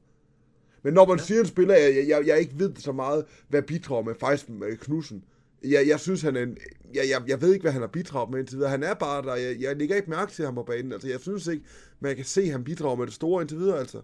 [0.84, 1.24] Men når man ja.
[1.24, 4.78] siger en spiller, jeg, jeg, jeg ikke ved så meget, hvad bidrager med, faktisk med
[4.78, 5.24] Knudsen.
[5.64, 6.58] Jeg, jeg synes, han er en...
[6.94, 8.70] Jeg, jeg, jeg ved ikke, hvad han har bidraget med indtil videre.
[8.72, 9.36] Han er bare der.
[9.36, 10.92] Jeg, jeg lægger ikke mærke til ham på banen.
[10.92, 11.66] Altså, jeg synes ikke,
[12.00, 14.02] man kan se, at han bidrager med det store indtil videre, altså.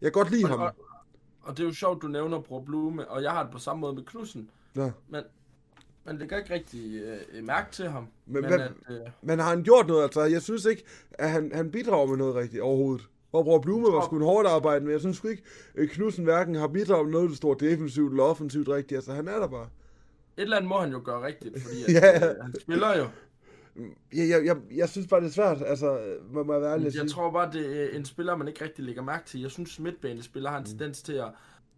[0.00, 0.60] Jeg kan godt lide Og, ham.
[0.60, 0.74] og,
[1.46, 3.80] og det er jo sjovt, du nævner Bror Blume, og jeg har det på samme
[3.80, 4.50] måde med Knudsen.
[4.76, 4.90] Ja.
[5.08, 5.22] Men
[6.04, 8.06] man lægger ikke rigtig øh, mærke til ham.
[8.26, 10.02] Men Men, hvad- at, øh, Men har han gjort noget?
[10.02, 13.08] Altså, jeg synes ikke, at han, han bidrager med noget rigtigt overhovedet.
[13.30, 15.42] Hvor Bror Blume var sgu en hårdt arbejde, men jeg synes ikke,
[15.74, 18.96] at Knudsen hverken har bidraget med noget, der står defensivt eller offensivt rigtigt.
[18.96, 19.68] Altså, han er der bare.
[20.36, 22.30] et eller andet må han jo gøre rigtigt, fordi at, Ja.
[22.30, 23.06] øh, han spiller jo.
[24.14, 25.62] Jeg, jeg, jeg, jeg synes bare, det er svært.
[25.66, 25.98] Altså,
[26.30, 27.08] må må jeg være ærlig Jeg sige.
[27.08, 29.40] tror bare, det er en spiller, man ikke rigtig lægger mærke til.
[29.40, 30.66] Jeg synes, midtbanespiller har en Mm.
[30.68, 31.28] tendens til at,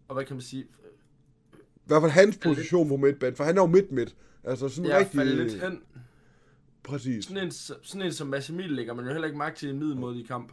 [0.08, 3.62] og hvad kan man sige, I hvert fald hans position på midtbanen, for han er
[3.62, 4.16] jo midt-midt.
[4.44, 5.16] Altså, sådan ja, rigtig...
[5.16, 5.82] falde lidt hen.
[6.82, 9.70] Præcis, Sådan en, sådan en som Massimil lægger man jo heller ikke mærke til i
[9.72, 10.52] en middelmodig kamp,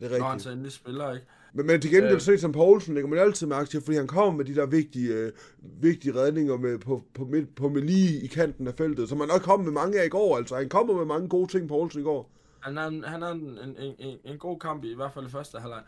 [0.00, 0.42] det er når han rigtigt.
[0.44, 1.26] så endelig spiller, ikke?
[1.56, 2.20] Men, men til gengæld Øh.
[2.20, 5.14] set som Poulsen lægger man altid mærke til, fordi han kommer med de der vigtige,
[5.14, 9.20] øh, vigtige redninger med, på, på, midt, på med lige i kanten af feltet, som
[9.20, 10.36] han også kom med mange af i går.
[10.36, 12.30] Altså, han kommer med mange gode ting, Poulsen i går.
[12.60, 15.26] Han har en, han har en, en, en, en, god kamp i, i hvert fald
[15.26, 15.82] i første halvleg.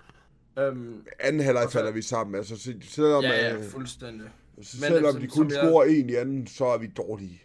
[0.59, 2.35] Øhm, Anden halvleg så- falder vi sammen.
[2.35, 4.27] Altså, se- selvom, ja, ja, øh, fuldstændig.
[4.63, 7.43] selvom altså, de som kun jeg- scorer en i anden, så er vi dårlige.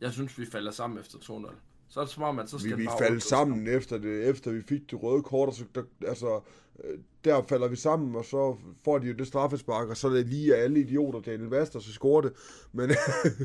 [0.00, 1.54] Jeg synes, vi falder sammen efter 2-0.
[1.96, 4.28] Så er det som om, at så skal vi, vi bare faldt sammen efter, det,
[4.28, 6.40] efter vi fik det røde kort, og så, der, altså,
[6.84, 10.12] øh, der falder vi sammen, og så får de jo det straffespark, og så er
[10.12, 12.32] det lige alle idioter, Daniel Vast, og så scorer det.
[12.72, 12.90] Men,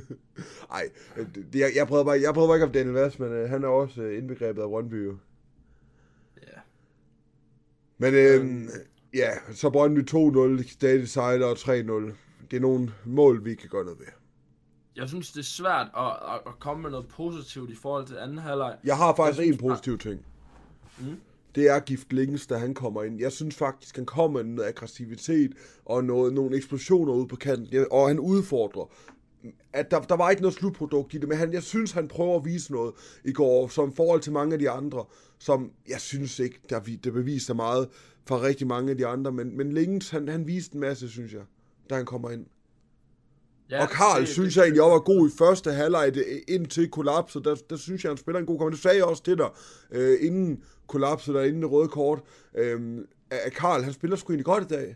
[0.72, 0.90] ej,
[1.36, 3.68] det, jeg, jeg, prøver bare, jeg prøver ikke om Daniel Vast, men øh, han er
[3.68, 5.18] også øh, indbegrebet af Brøndby jo.
[6.42, 6.60] Ja.
[7.98, 8.70] Men øh,
[9.14, 11.72] ja, så Brøndby 2-0, stadig sejler og 3-0.
[12.52, 14.21] Det er nogle mål, vi kan gøre noget ved.
[15.02, 16.06] Jeg synes, det er svært at,
[16.48, 18.76] at, komme med noget positivt i forhold til anden halvleg.
[18.84, 20.20] Jeg har faktisk Jeg en synes bare- positiv ting.
[21.00, 21.16] Mm.
[21.56, 23.20] Det er Gift Links, da han kommer ind.
[23.20, 25.52] Jeg synes faktisk, han kommer med noget aggressivitet
[25.86, 28.86] og noget, nogle eksplosioner ude på kanten, og han udfordrer.
[29.74, 32.36] At der, der var ikke noget slutprodukt i det, men han, jeg synes, han prøver
[32.40, 32.94] at vise noget
[33.26, 35.06] i går, som forhold til mange af de andre,
[35.40, 37.90] som jeg synes ikke, der, det beviser meget
[38.28, 41.34] fra rigtig mange af de andre, men, men Links, han, han viste en masse, synes
[41.34, 41.42] jeg,
[41.90, 42.46] da han kommer ind.
[43.72, 46.14] Ja, Og Karl synes jeg egentlig også var god i første halvleg
[46.48, 47.46] indtil kollapset.
[47.46, 48.72] Der, der synes jeg, han spiller en god kamp.
[48.72, 49.50] Det sagde jeg også til dig,
[49.92, 52.20] øh, inden kollapset og inden det røde kort.
[52.58, 52.98] Øh,
[53.32, 54.96] at Karl, han spiller sgu egentlig godt i dag.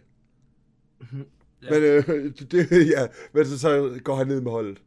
[1.63, 1.69] Ja.
[1.69, 2.07] Men, øh,
[2.51, 4.81] det- ja, men så, så går han ned med holdet.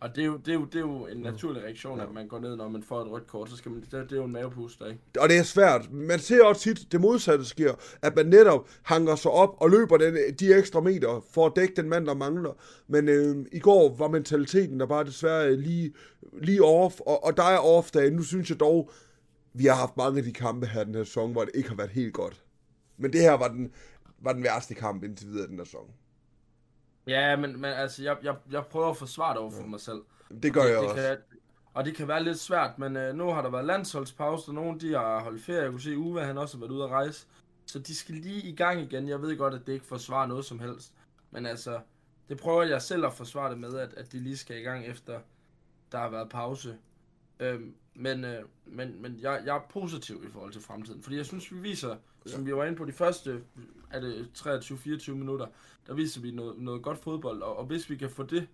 [0.00, 2.28] Og det er, jo, det, er jo, det er jo en naturlig reaktion, at man
[2.28, 3.50] går ned, når man får et rødt kort.
[3.50, 5.00] Så skal man, det, det er jo en mavepuster, ikke?
[5.20, 5.92] Og det er svært.
[5.92, 9.96] Man ser også tit, det modsatte sker, at man netop hanger sig op og løber
[9.96, 12.52] den, de ekstra meter for at dække den mand, der mangler.
[12.88, 15.92] Men øh, i går var mentaliteten der bare desværre lige,
[16.42, 18.10] lige off, og, og der er off dage.
[18.10, 18.90] Nu synes jeg dog,
[19.54, 21.76] vi har haft mange af de kampe her den her sæson, hvor det ikke har
[21.76, 22.44] været helt godt.
[22.96, 23.70] Men det her var den,
[24.18, 25.90] var den værste kamp indtil videre den her sæson.
[27.06, 30.02] Ja, men, men altså, jeg, jeg, jeg prøver at forsvare det over for mig selv.
[30.42, 31.02] Det gør det, jeg det også.
[31.02, 31.16] Kan,
[31.74, 34.80] og det kan være lidt svært, men øh, nu har der været landsholdspause, og nogle
[34.80, 35.62] de har holdt ferie.
[35.62, 37.26] Jeg kunne se, Uwe han også har været ude at rejse.
[37.66, 39.08] Så de skal lige i gang igen.
[39.08, 40.92] Jeg ved godt, at det ikke forsvarer noget som helst.
[41.30, 41.80] Men altså,
[42.28, 44.86] det prøver jeg selv at forsvare det med, at, at de lige skal i gang
[44.86, 45.20] efter,
[45.92, 46.78] der har været pause.
[47.40, 51.26] Øhm, men øh, men, men jeg, jeg er positiv i forhold til fremtiden, fordi jeg
[51.26, 53.42] synes, vi viser, som vi var inde på de første
[53.90, 55.46] er det 23-24 minutter,
[55.86, 58.48] der viser vi noget, noget godt fodbold, og, og hvis vi kan få det,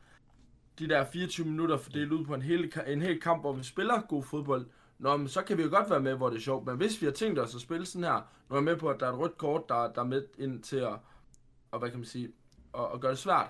[0.79, 4.01] de der 24 minutter fordelt ud på en hel, en hel kamp, hvor vi spiller
[4.09, 4.67] god fodbold,
[4.99, 6.67] Nå, men så kan vi jo godt være med, hvor det er sjovt.
[6.67, 8.15] Men hvis vi har tænkt os at spille sådan her,
[8.49, 10.25] nu er jeg med på, at der er et rødt kort, der, der er med
[10.39, 10.93] ind til at,
[11.71, 12.33] og hvad kan man sige,
[12.75, 13.49] at, at gøre det svært,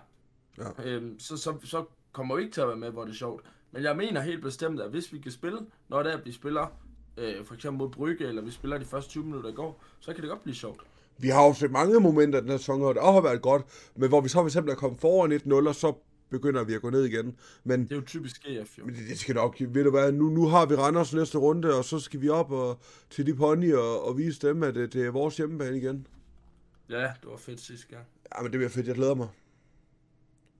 [0.58, 0.84] Ja.
[0.84, 3.44] øhm, så, så, så kommer vi ikke til at være med, hvor det er sjovt.
[3.76, 5.58] Men jeg mener helt bestemt, at hvis vi kan spille,
[5.88, 6.66] når det er, at vi spiller,
[7.16, 10.12] øh, for eksempel mod Brygge, eller vi spiller de første 20 minutter i går, så
[10.12, 10.80] kan det godt blive sjovt.
[11.18, 13.62] Vi har jo set mange momenter den her sæson, og det også har været godt,
[13.96, 15.92] men hvor vi så for eksempel er kommet foran 1-0, og så
[16.30, 17.36] begynder vi at gå ned igen.
[17.64, 18.84] Men Det er jo typisk EF, jo.
[18.84, 21.74] Men det, det skal nok, ved du hvad, nu, nu har vi Randers næste runde,
[21.74, 22.78] og så skal vi op og,
[23.10, 26.06] til de pony og, og vise dem, at det, det er vores hjemmebane igen.
[26.90, 28.04] Ja, det var fedt sidste gang.
[28.36, 29.28] Ja, men det bliver fedt, jeg glæder mig.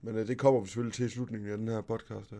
[0.01, 2.37] Men uh, det kommer vi selvfølgelig til i slutningen af den her podcast her.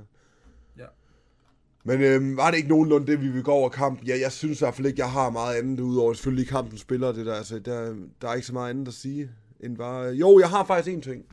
[1.87, 4.07] Men øhm, var det ikke nogenlunde det, vi vil gå over kamp?
[4.07, 7.11] Ja, jeg synes i hvert fald ikke, jeg har meget andet, udover selvfølgelig kampen spiller
[7.11, 7.33] det der.
[7.33, 10.03] Altså, der, der er ikke så meget andet at sige, end bare...
[10.09, 11.25] Jo, jeg har faktisk en ting.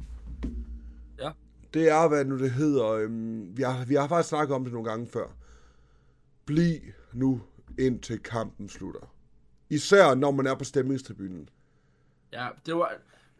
[1.21, 1.31] Ja.
[1.75, 2.91] Det er, hvad nu det hedder.
[2.91, 5.27] Øhm, vi, har, vi har faktisk snakket om det nogle gange før.
[6.45, 6.81] Bliv
[7.13, 7.41] nu
[7.79, 9.15] indtil kampen slutter.
[9.71, 11.49] Især når man er på stemmingstribunen.
[12.33, 12.93] Ja, det var...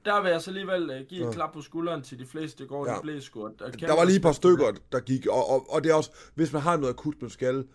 [0.05, 1.33] Der vil jeg så alligevel uh, give et Ja.
[1.33, 3.01] klap på skulderen til de fleste i går, Ja.
[3.01, 3.51] blev sgu.
[3.59, 6.11] Der, Der var lige et par stykker, der gik, og, og, og det er også,
[6.35, 7.67] hvis man har noget akut, man skal,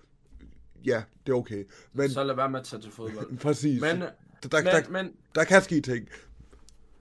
[0.86, 1.63] ja, det er okay.
[1.94, 3.38] Men Så lad være med at tage til fodbold.
[3.48, 4.10] præcis, Men, der,
[4.52, 6.08] der, men, der, men, der kan ske ting.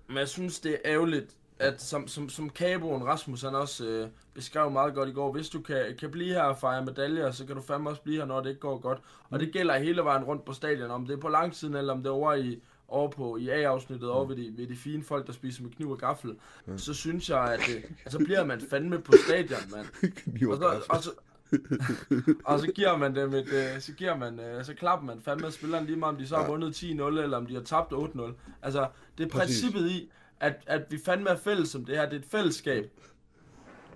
[0.08, 4.08] men jeg synes, det er ærgerligt, at som, som, som Kaboen Rasmus han også øh,
[4.34, 7.46] beskrev meget godt i går, hvis du kan, kan blive her og fejre medaljer, så
[7.46, 8.98] kan du fandme også blive her, når det ikke går godt.
[9.30, 11.98] Og det gælder hele vejen rundt på stadion, om det er på langsiden, eller om
[12.02, 15.26] det er over i, over på i A-afsnittet, over ved de, ved de fine folk,
[15.26, 16.34] der spiser med kniv og gaffel,
[16.76, 19.86] så synes jeg, at øh, så bliver man fandme på stadion, mand.
[20.16, 21.10] Kniv Og og så, og så,
[22.44, 25.50] og så giver man dem et, øh, så giver man, øh, så klapper man fandme
[25.52, 26.48] spilleren lige meget, om de så har Ja.
[26.48, 28.20] vundet 10-0, eller om de har tabt 8-0.
[28.62, 29.62] Altså, det er Præcis.
[29.62, 32.90] princippet i, at, at vi fandme er fælles som det her, det er et fællesskab.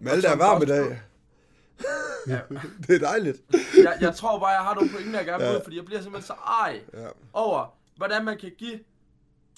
[0.00, 1.00] Malte er varm i dag.
[2.28, 2.40] Ja.
[2.86, 3.42] Det er dejligt.
[3.76, 5.60] Jeg, jeg tror bare, jeg har nogle pointer, jeg gerne vil Ja.
[5.64, 6.32] fordi jeg bliver simpelthen så
[6.64, 7.06] ej Ja.
[7.32, 8.80] over, hvordan man kan give,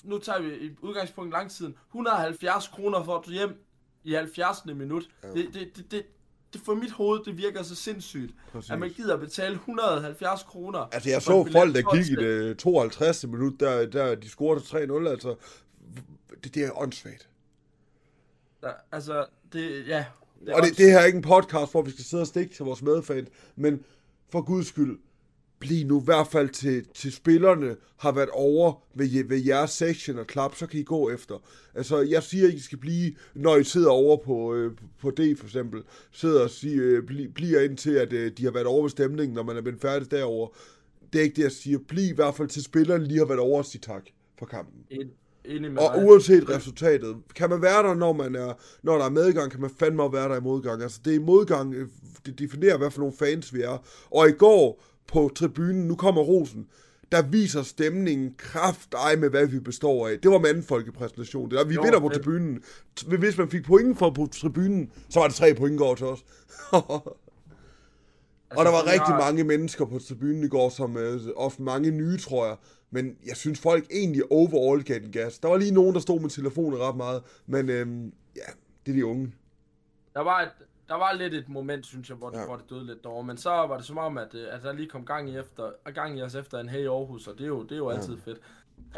[0.02, 3.64] nu tager vi et udgangspunkt langtiden, 170 kroner for at hjem
[4.04, 4.64] i 70.
[4.64, 5.08] minut.
[5.22, 5.28] Ja.
[5.28, 6.06] Det, det, det, det,
[6.52, 8.70] det for mit hoved, det virker så sindssygt, Præcis.
[8.70, 10.78] at man gider betale 170 kroner.
[10.78, 13.26] Altså, jeg så folk, der gik i det 52.
[13.26, 15.34] minut, der, der de scorede 3-0, altså.
[16.44, 17.28] Det, det er åndssvagt.
[18.60, 20.04] Der, altså, det, ja.
[20.52, 22.64] Og det, det her er ikke en podcast, hvor vi skal sidde og stikke til
[22.64, 23.84] vores medfans, men
[24.32, 24.98] for guds skyld,
[25.64, 30.18] bliv nu i hvert fald til, til spillerne har været over ved, ved jeres section
[30.18, 31.42] og klap, så kan I gå efter.
[31.74, 35.38] Altså, jeg siger, at I skal blive, når I sidder over på, øh, på D
[35.38, 38.82] for eksempel, sidder og siger, øh, bli, bliver indtil, at øh, de har været over
[38.82, 40.48] ved stemningen, når man er blevet færdig derover.
[41.12, 41.78] Det er ikke det, jeg siger.
[41.88, 44.02] Bliv i hvert fald til spillerne lige har været over og sige tak
[44.38, 44.80] for kampen.
[45.44, 46.04] Enig med og dig.
[46.04, 49.70] uanset resultatet, kan man være der, når, man er, når der er medgang, kan man
[49.78, 50.82] fandme være der i modgang.
[50.82, 51.88] Altså, det er i modgang, øh,
[52.26, 53.84] det definerer, hvad for nogle fans vi er.
[54.10, 56.66] Og i går på tribunen, nu kommer Rosen,
[57.12, 60.18] der viser stemningen kraft ej med, hvad vi består af.
[60.20, 61.50] Det var mandfolkepræsentation.
[61.50, 62.22] Det der, vi Jo, vinder på fedt.
[62.22, 62.62] tribunen.
[63.18, 66.24] Hvis man fik point for på tribunen, så var det tre point går til os.
[68.56, 71.62] og der var vi rigtig har- mange mennesker på tribunen i går, som øh, også
[71.62, 72.56] mange nye, tror jeg.
[72.90, 75.38] Men jeg synes, folk egentlig overall gav den gas.
[75.38, 77.22] Der var lige nogen, der stod med telefonen ret meget.
[77.46, 78.40] Men øhm, ja,
[78.86, 79.34] det er de unge.
[80.14, 80.48] Der var, et,
[80.88, 82.40] der var lidt et moment, synes jeg, hvor det, Ja.
[82.40, 82.46] ja.
[82.46, 83.24] hvor det døde lidt derovre.
[83.24, 85.90] Men så var det som om, at, øh, at der lige kom gang i, efter,
[85.94, 88.16] gang i os efter en hey Aarhus, og det er jo, det er jo altid
[88.24, 88.38] fedt.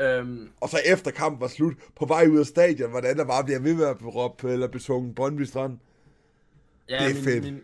[0.00, 3.44] Øhm, Og så efter kampen var slut, på vej ud af stadion, hvordan der bare
[3.44, 5.78] bliver ved med at råbe eller besunget Brøndby Strand.
[6.88, 7.44] ja, Det er min, fedt.
[7.44, 7.60] Min,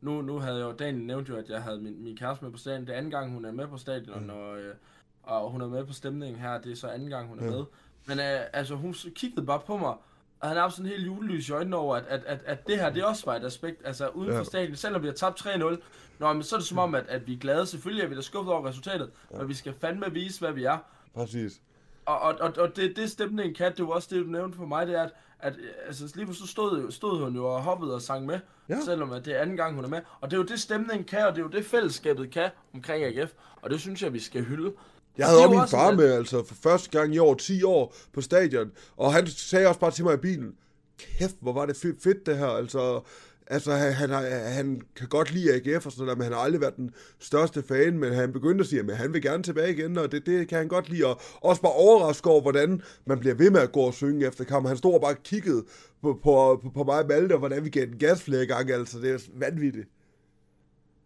[0.00, 2.52] nu, nu havde jeg jo, Daniel nævnte jo, at jeg havde min, min kæreste med
[2.52, 2.86] på stadion.
[2.86, 4.30] Det er anden gang, hun er med på stadion, mm.
[4.30, 4.74] og, øh,
[5.22, 6.60] og hun er med på stemningen her.
[6.60, 7.50] Det er så anden gang, hun er Ja.
[7.50, 7.64] med.
[8.06, 9.94] Men øh, altså, hun kiggede bare på mig,
[10.40, 12.66] og han har haft sådan en helt julelys i øjnene over, at, at, at, at
[12.66, 14.44] det her, det også var et aspekt, altså uden for Ja.
[14.44, 15.76] stadion, selvom vi har tabt 3-0,
[16.18, 17.66] Nå, men så er det som om, at, at vi er glade.
[17.66, 19.38] Selvfølgelig er vi da skuffet over resultatet, ja.
[19.38, 20.78] men vi skal fandme vise, hvad vi er.
[21.14, 21.60] Præcis.
[22.06, 24.66] Og, og, og, og det, det stemningen kan, det var også det, du nævnte for
[24.66, 25.54] mig, det er, at, at
[25.86, 28.80] altså, lige pludselig stod, stod hun jo og hoppede og sang med, ja.
[28.84, 30.00] selvom at det er anden gang, hun er med.
[30.20, 33.04] Og det er jo det, stemningen kan, og det er jo det, fællesskabet kan omkring
[33.04, 33.32] AGF.
[33.62, 34.72] Og det synes jeg, vi skal hylde.
[35.18, 37.94] Jeg havde også min far en- med, altså for første gang i år, 10 år
[38.12, 40.54] på stadion, og han sagde også bare til mig i bilen,
[40.98, 43.00] kæft, hvor var det fedt, det her, altså,
[43.46, 44.10] altså han, han,
[44.52, 47.62] han kan godt lide AGF og sådan noget, men han har aldrig været den største
[47.62, 50.48] fan, men han begyndte at sige, at han vil gerne tilbage igen, og det, det
[50.48, 53.72] kan han godt lide, og også bare overrasket over, hvordan man bliver ved med at
[53.72, 54.68] gå og synge efter kampen.
[54.68, 55.64] Han stod og bare kiggede
[56.02, 58.74] på, på, på, på mig og Malte, og hvordan vi gav den gas flere gange,
[58.74, 59.88] altså det er vanvittigt.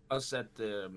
[0.08, 0.90] Også at, øh,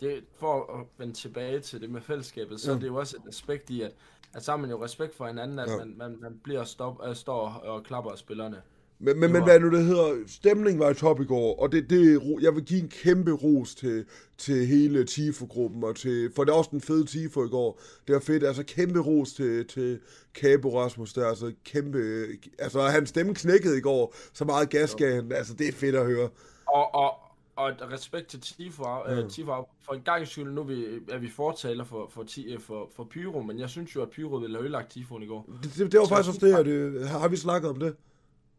[0.00, 2.76] det, for at vende tilbage til det med fællesskabet, så Ja.
[2.76, 3.92] det er jo også et aspekt i, at,
[4.34, 5.76] at så har man jo respekt for hinanden, at Ja.
[5.76, 8.56] man, man, man bliver stop, øh, står og klapper af spillerne.
[8.98, 11.90] Men, men, men hvad nu det hedder, stemningen var i top i går, og det,
[11.90, 14.04] det, jeg vil give en kæmpe ros til,
[14.38, 17.80] til hele Tifo-gruppen, og til, for det er også den fede Tifo i går.
[18.06, 20.00] Det var fedt, altså kæmpe ros til, til
[20.34, 22.26] Cabo Rasmus der, altså kæmpe,
[22.58, 25.94] altså hans stemme knækkede i går, så meget gas gav han, altså det er fedt
[25.94, 26.28] at høre.
[26.68, 27.10] Og, og,
[27.56, 29.14] og et respekt til Tifo, Ja.
[29.22, 32.52] øh, Tifo for en gang skyld, nu er vi, er vi fortaler for, for, ti-
[32.54, 35.26] øh, for, for Pyro, men jeg synes jo, at Pyro ville have ødelagt Tifoen i
[35.26, 35.46] går.
[35.62, 37.96] Det, det, det var Så faktisk også det, at, det, har vi snakket om det?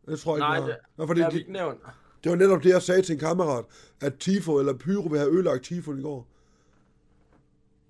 [0.05, 0.79] Det tror jeg Nej, ikke, vi det.
[0.97, 1.79] Nå, for det har vi ikke nævnt.
[2.23, 3.65] det var netop det, jeg sagde til en kammerat,
[4.01, 6.27] at Tifo eller Pyro vil have ødelagt Tifo i går.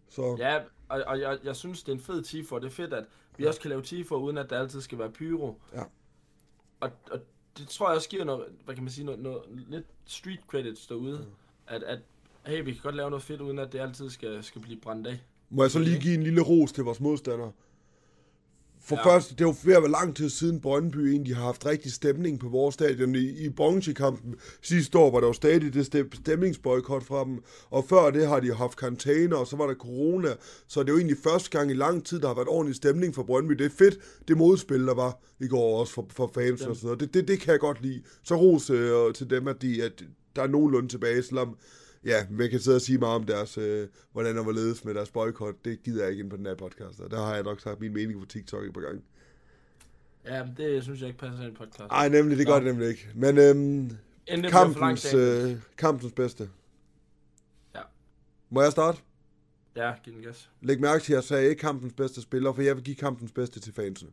[0.10, 2.72] Så, Ja, og, og jeg, jeg synes, det er en fed Tifo, og det er
[2.72, 3.06] fedt, at
[3.38, 5.60] vi også kan lave Tifo, uden at det altid skal være Pyro.
[5.74, 5.84] Ja.
[6.80, 7.20] Og, og
[7.58, 10.88] det tror jeg også giver noget, hvad kan man sige, noget, noget lidt street credits
[10.88, 11.26] derude.
[11.68, 12.00] At, at
[12.46, 15.08] hey, vi kan godt lave noget fedt, uden at det altid skal, skal blive brændt
[15.08, 15.20] af.
[15.50, 17.52] Må jeg så lige give en lille ros til vores modstandere?
[18.88, 19.14] For ja.
[19.14, 21.92] Først, det er jo ved at være lang tid siden Brøndby egentlig har haft rigtig
[21.94, 23.16] stemning på vores stadion.
[23.16, 27.40] I, i bronzekampen sidste år var der jo stadig det stem- stemningsboykot fra dem.
[27.70, 30.30] Og før det har de haft karantæne, og så var der corona.
[30.68, 33.16] Så det er jo egentlig første gang i lang tid, der har været ordentlig stemning
[33.16, 33.54] for Brøndby.
[33.54, 33.98] Det er fedt,
[34.28, 36.68] det modspil, der var i går også for, for fans Ja.
[36.70, 37.00] og sådan noget.
[37.00, 38.02] Det, det, det kan jeg godt lide.
[38.24, 40.04] Så ros øh, til dem, at, de, at
[40.36, 41.58] der er nogenlunde tilbage, selvom
[42.06, 44.94] Ja, man kan sidde og sige meget om deres, øh, hvordan der var ledes med
[44.94, 45.56] deres boykot.
[45.66, 47.00] Det gider jeg ikke ind på den her podcast.
[47.00, 49.02] og Der har jeg nok sagt min mening på TikTok et par gange.
[50.26, 51.90] Ja, det synes jeg ikke passer i en podcast.
[51.90, 53.10] Nej, nemlig, det gør det nemlig ikke.
[53.16, 53.98] Men øhm,
[54.50, 56.50] kampens, øh, kampens bedste.
[57.76, 57.82] Ja.
[58.50, 58.98] Må jeg starte?
[59.76, 60.50] Ja, giv den gas.
[60.62, 63.32] Læg mærke til, at jeg sagde ikke kampens bedste spiller, for jeg vil give kampens
[63.32, 64.12] bedste til fansene.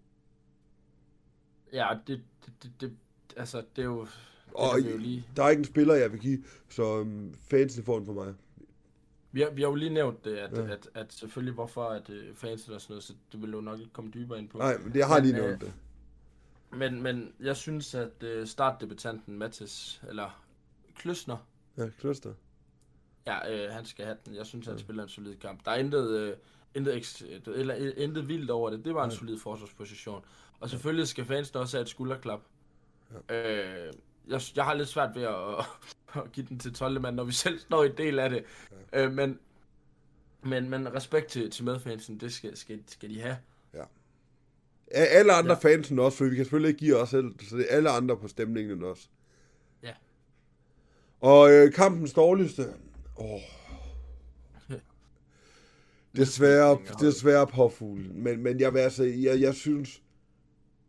[1.72, 2.92] Ja, det, det, det, det
[3.36, 4.06] altså, det er jo...
[4.54, 5.26] Og er lige...
[5.36, 8.34] der er ikke en spiller, jeg vil give, så øhm, fansene får den for mig.
[9.32, 10.64] Vi har, vi har jo lige nævnt det, at, Ja.
[10.64, 10.72] ja.
[10.72, 13.78] at, at selvfølgelig hvorfor at uh, fansen og sådan noget, så det vil jo nok
[13.78, 14.58] ikke komme dybere ind på.
[14.58, 15.72] Nej, men det, jeg har Men, lige øh, nævnt det.
[16.72, 20.44] Men, men jeg synes, at uh, startdebutanten Mathis, eller
[20.96, 21.36] Kløsner,
[21.76, 22.32] Ja, Kloster.
[23.26, 24.34] ja, øh, han skal have den.
[24.34, 25.64] Jeg synes, han spiller en solid kamp.
[25.64, 26.36] Der er intet, øh,
[26.74, 28.84] intet, eks, eller, øh, intet vildt over det.
[28.84, 29.16] Det var en Nej.
[29.16, 30.24] solid forsvarsposition.
[30.60, 32.40] Og selvfølgelig skal fansen også have et skulderklap.
[33.30, 33.86] Ja.
[33.86, 33.92] Øh,
[34.28, 35.64] jeg, jeg har lidt svært ved at,
[36.24, 37.00] at give den til 12.
[37.00, 38.44] mand, når vi selv står i en del af det.
[38.92, 39.04] Ja.
[39.04, 39.38] Øh, men,
[40.42, 43.36] men, men respekt til, til medfansen, det skal, skal, skal de have.
[44.90, 45.58] Ja, alle andre.
[45.62, 45.70] Ja.
[45.70, 48.16] fansen også, for vi kan selvfølgelig ikke give os selv, så det er alle andre
[48.16, 49.08] på stemningen også.
[49.82, 49.92] Ja.
[51.20, 52.66] Og øh, kampens dårligste,
[53.16, 53.40] åh,
[56.16, 58.22] Desværre, desværre påfuglen.
[58.22, 60.02] Men, men jeg vil altså, jeg, jeg synes,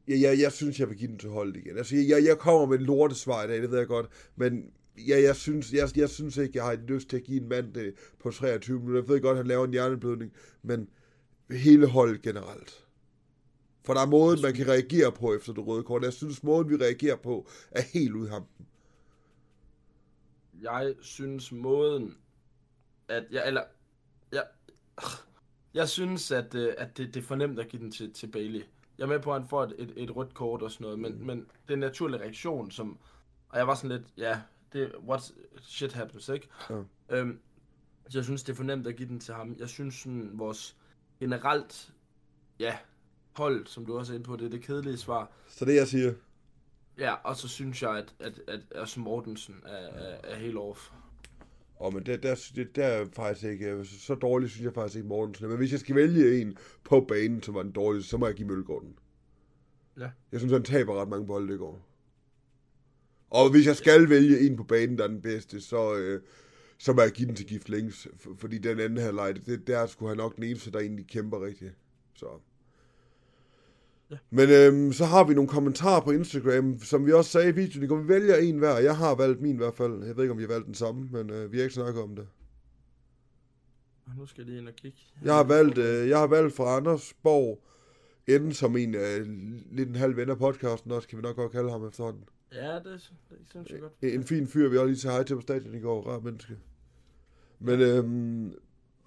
[0.08, 1.78] jeg, jeg, jeg synes, jeg vil give den til holdet igen.
[1.78, 4.72] Altså, jeg, jeg kommer med en lortesvar i dag, det ved jeg godt, men
[5.08, 7.74] jeg, jeg, synes, jeg, jeg synes ikke, jeg har lyst til at give en mand
[7.74, 9.02] det på 23 minutter.
[9.02, 10.90] Jeg ved godt, at han laver en hjerneblødning, men
[11.52, 12.86] hele holdet generelt.
[13.86, 16.04] For der er måden, man kan reagere på efter det røde kort.
[16.04, 18.46] Jeg synes, måden, vi reagerer på, er helt ud ham.
[20.62, 22.18] Jeg synes, måden,
[23.08, 23.64] at jeg, eller,
[24.32, 24.44] jeg,
[25.74, 28.62] jeg synes, at, øh, at det, det er fornemt at give den til, til Bailey.
[28.98, 31.00] Jeg er med på, at han får et, et, et rødt kort og sådan noget,
[31.00, 31.26] men, mm.
[31.26, 32.98] men det er en naturlig reaktion, som,
[33.50, 34.42] og jeg var sådan lidt, ja,
[34.74, 36.48] det, what shit happens, ikke?
[36.70, 36.82] Ja.
[37.10, 37.40] Øhm,
[38.10, 39.56] så jeg synes, det er fornemt at give den til ham.
[39.60, 40.76] Jeg synes, sådan, vores
[41.20, 41.94] generelt,
[42.60, 42.78] ja,
[43.38, 45.32] hold, som du også er inde på, det er det kedelige svar.
[45.48, 46.14] Så det, jeg siger?
[46.98, 50.92] Ja, og så synes jeg, at, at, at, at Mortensen er, er, er helt off.
[51.76, 55.08] Og men det, der, det, der er faktisk ikke, så dårligt synes jeg faktisk ikke
[55.08, 55.48] Mortensen.
[55.48, 58.36] Men hvis jeg skal vælge en på banen, som var den dårligste, så må jeg
[58.36, 58.96] give Mølgaarden.
[60.00, 60.10] Ja.
[60.32, 61.88] Jeg synes, han taber ret mange bolde i går.
[63.30, 66.22] Og hvis jeg skal vælge en på banen, der er den bedste, så, øh,
[66.78, 68.08] så må jeg give den til Gift Links.
[68.38, 71.46] Fordi den anden her lejde, det, der skulle han nok den eneste, der egentlig kæmper
[71.46, 71.74] rigtigt.
[72.16, 72.28] Så.
[74.12, 74.18] Ja.
[74.30, 77.88] Men øhm, så har vi nogle kommentarer på Instagram, som vi også sagde i videoen.
[77.88, 78.78] går vi vælger en hver.
[78.78, 80.04] Jeg har valgt min i hvert fald.
[80.04, 82.04] Jeg ved ikke, om vi har valgt den samme, men øh, vi har ikke snakket
[82.04, 82.28] om det.
[84.18, 84.98] Nu skal jeg lige ind og kigge.
[85.24, 87.64] Jeg har valgt, øh, jeg har valgt fra Anders Borg,
[88.28, 89.28] enden som en øh,
[89.72, 92.24] lidt en halv ven af podcasten også, kan vi nok godt kalde ham efterhånden.
[92.54, 92.84] Ja, det,
[93.30, 93.94] det synes jeg godt.
[94.02, 96.02] En fin fyr, vi også lige sagde hej til på stadion i går.
[96.02, 96.58] Rar menneske.
[97.60, 98.54] Men øhm,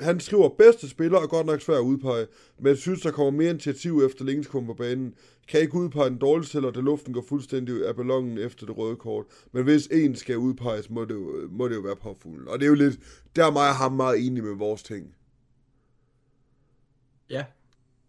[0.00, 2.26] han skriver, bedste spiller er godt nok svært at udpege,
[2.58, 5.14] men jeg synes, der kommer mere initiativ efter Links kommer på banen.
[5.48, 8.96] Kan ikke udpege den dårligste, eller da luften går fuldstændig af ballongen efter det røde
[8.96, 9.26] kort.
[9.52, 12.48] Men hvis en skal udpeges, må det jo, må det jo være påfuglen.
[12.48, 13.00] Og det er jo lidt,
[13.36, 15.14] der er mig og ham meget enige med vores ting.
[17.30, 17.44] Ja,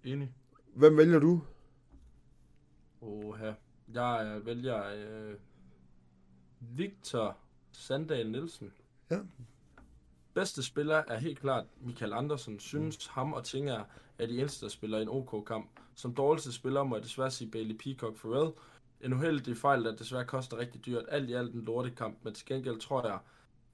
[0.04, 0.34] enig.
[0.76, 1.42] Hvem vælger du?
[3.02, 3.54] Åh, her.
[3.94, 5.36] Jeg vælger øh,
[6.60, 7.38] Victor
[7.72, 8.72] Sandal Nielsen.
[9.12, 9.20] Ja.
[10.34, 12.60] Bedste spiller er helt klart Michael Andersen.
[12.60, 13.12] Synes mm.
[13.14, 13.84] ham og Tinger
[14.18, 15.70] er de eneste, der spiller en OK-kamp.
[15.96, 18.52] Som dårligste spiller må jeg desværre sige Bailey Peacock Farrell.
[19.02, 21.06] En uheldig fejl, der desværre koster rigtig dyrt.
[21.08, 23.20] Alt i alt en lortekamp, men til gengæld tror jeg,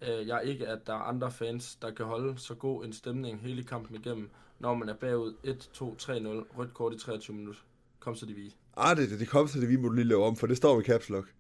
[0.09, 3.41] øh, jeg ikke, at der er andre fans, der kan holde så god en stemning
[3.41, 7.61] hele kampen igennem, når man er bagud 1-2-3-0, rødt kort i 23 minutter.
[7.99, 8.55] Kom så de vi.
[8.77, 10.83] Ah, det, det kom så det vi må lige lave om, for det står med
[10.83, 11.34] caps lock.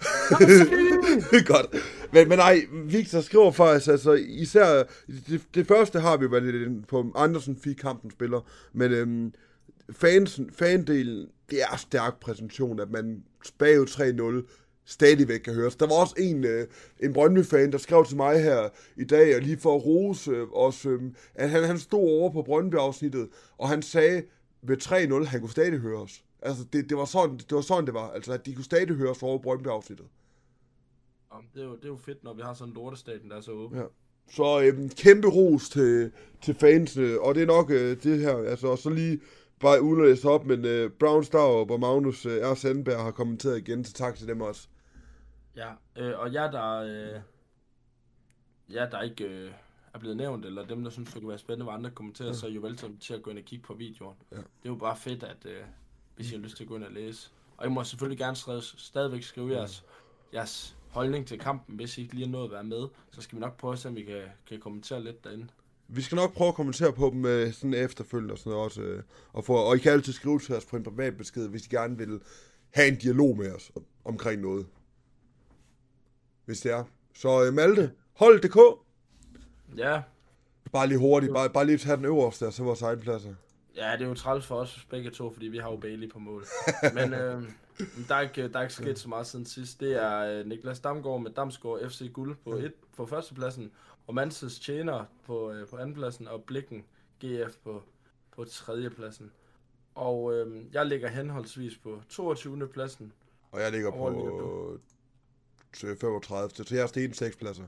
[1.46, 1.66] Godt.
[2.12, 4.82] Men, men nej, Victor skriver faktisk, altså især,
[5.28, 8.40] det, det første har vi været på Andersen fik kampen spiller,
[8.72, 9.32] men øhm,
[9.90, 13.22] fansen, fandelen, det er stærk præsentation, at man
[13.58, 13.86] bagud
[14.46, 14.50] 3-0
[14.84, 15.76] stadigvæk kan høres.
[15.76, 16.66] Der var også en, øh,
[17.00, 20.46] en Brøndby-fan, der skrev til mig her i dag, og lige for at rose øh,
[20.52, 21.00] os, øh,
[21.34, 23.28] at han, han stod over på Brøndby-afsnittet,
[23.58, 24.22] og han sagde
[24.62, 26.24] ved 3-0, han kunne stadig høre os.
[26.44, 28.10] Altså, det, det, var sådan, det var sådan, det var.
[28.10, 30.06] Altså, at de kunne stadig høre os over Brøndby-afsnittet.
[31.54, 33.40] Det er, jo, det er jo fedt, når vi har sådan en lortestaten, der er
[33.40, 33.78] så åben.
[33.78, 33.84] Ja.
[34.30, 38.66] Så øhm, kæmpe ros til, til fansene, og det er nok øh, det her, altså,
[38.66, 39.20] og så lige
[39.60, 42.54] bare uden at læse op, men øh, Brown Star og Magnus øh, R.
[42.54, 44.68] Sandberg har kommenteret igen, så tak til dem også.
[45.56, 47.20] Ja, øh, og jeg der, øh,
[48.70, 49.50] jeg der ikke øh,
[49.94, 52.34] er blevet nævnt, eller dem, der synes, det kunne være spændende, hvad andre kommenterer, ja.
[52.34, 54.16] så er jo velkommen til at gå ind og kigge på videoen.
[54.32, 54.36] Ja.
[54.36, 55.62] Det er jo bare fedt, at øh,
[56.16, 57.30] hvis I har lyst til at gå ind og læse.
[57.56, 59.58] Og I må selvfølgelig gerne skrive, stadigvæk skrive ja.
[59.58, 59.84] jeres,
[60.34, 62.88] jeres holdning til kampen, hvis I ikke lige har nået at være med.
[63.10, 65.46] Så skal vi nok prøve at se, om vi kan, kan kommentere lidt derinde.
[65.88, 68.80] Vi skal nok prøve at kommentere på dem øh, sådan efterfølgende og sådan noget også.
[68.80, 71.66] Øh, og, for, og I kan altid skrive til os på en privat besked, hvis
[71.66, 72.20] I gerne vil
[72.70, 73.72] have en dialog med os
[74.04, 74.66] omkring noget.
[76.44, 76.84] Hvis det er.
[77.14, 78.58] Så øh, Malte, hold.dk.
[79.76, 80.02] Ja.
[80.72, 83.34] Bare lige hurtigt, bare, bare lige tage den øverste, og så vores egen pladser.
[83.76, 86.18] Ja, det er jo træls for os begge to, fordi vi har jo Bailey på
[86.18, 86.44] mål.
[86.94, 87.42] Men øh,
[88.08, 89.80] der, er ikke, der er ikke sket så meget siden sidst.
[89.80, 93.72] Det er øh, Niklas Damgaard med Damsgaard FC Guld på, et, på førstepladsen,
[94.06, 96.84] og Manses Tjener på, øh, på andenpladsen, og Blikken
[97.24, 97.82] GF på,
[98.36, 99.30] på tredjepladsen.
[99.94, 102.68] Og øh, jeg ligger henholdsvis på 22.
[102.68, 103.12] pladsen.
[103.52, 104.78] Og jeg ligger på
[106.00, 106.50] 35.
[106.50, 107.64] Så jeg har steget 6 pladser.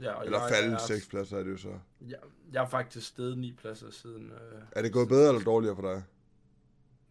[0.00, 1.78] Ja, og eller faldet seks pladser er det jo så.
[2.08, 2.16] Ja,
[2.52, 4.30] jeg har faktisk steget ni pladser siden...
[4.30, 6.02] Øh, er det gået bedre eller dårligere for dig?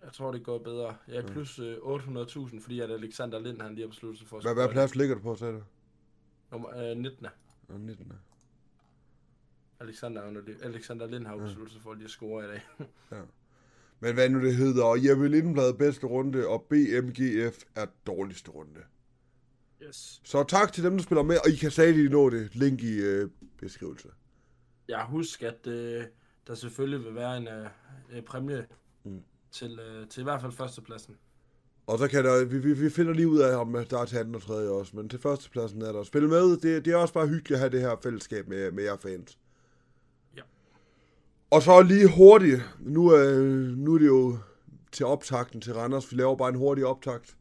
[0.03, 0.95] Jeg tror, det går bedre.
[1.07, 4.37] Jeg er plus øh, 800.000, fordi at Alexander Lind han lige har besluttet sig for
[4.37, 5.61] at Hvad, hvad plads ligger du på, sagde du?
[6.51, 7.27] Nummer øh, 19.
[7.69, 8.13] Ja, 19.
[9.79, 12.61] Alexander, Alexander Lind har jo besluttet sig for at lige score i dag.
[13.11, 13.21] ja.
[13.99, 18.79] Men hvad nu det hedder, og Jeppe Lindenblad bedste runde, og BMGF er dårligste runde.
[19.87, 20.21] Yes.
[20.23, 22.55] Så tak til dem, der spiller med, og I kan stadig nå det.
[22.55, 23.29] Link i øh,
[23.59, 24.09] beskrivelsen.
[24.87, 26.03] jeg husker, at øh,
[26.47, 28.65] der selvfølgelig vil være en øh, præmie
[29.03, 29.23] mm.
[29.51, 31.15] til, øh, til i hvert fald førstepladsen.
[31.87, 34.17] Og så kan der, vi, vi, vi finder lige ud af, om der er til
[34.17, 36.57] anden og tredje også, men til førstepladsen er der at spille med.
[36.57, 39.37] Det, det er også bare hyggeligt at have det her fællesskab med, med jer fans.
[40.37, 40.41] Ja.
[41.49, 43.39] Og så lige hurtigt, nu, er,
[43.75, 44.37] nu er det jo
[44.91, 46.11] til optakten til Randers.
[46.11, 47.37] Vi laver bare en hurtig optakt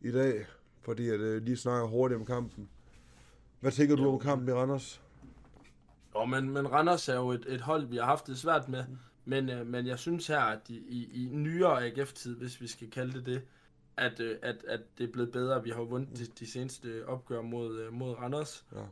[0.00, 0.46] i dag,
[0.82, 2.68] fordi at, uh, lige snakker hurtigt om kampen.
[3.60, 5.02] Hvad tænker du om kampen i Randers?
[6.14, 8.84] Jo, men, men Randers er jo et, et hold, vi har haft det svært med.
[9.24, 12.90] Men, øh, men jeg synes her, at i, i, i nyere AGF-tid, hvis vi skal
[12.90, 13.42] kalde det det,
[13.96, 15.64] at, øh, at, at det er blevet bedre.
[15.64, 18.64] Vi har vundet de, de seneste opgør mod, øh, mod Randers.
[18.74, 18.82] Ja.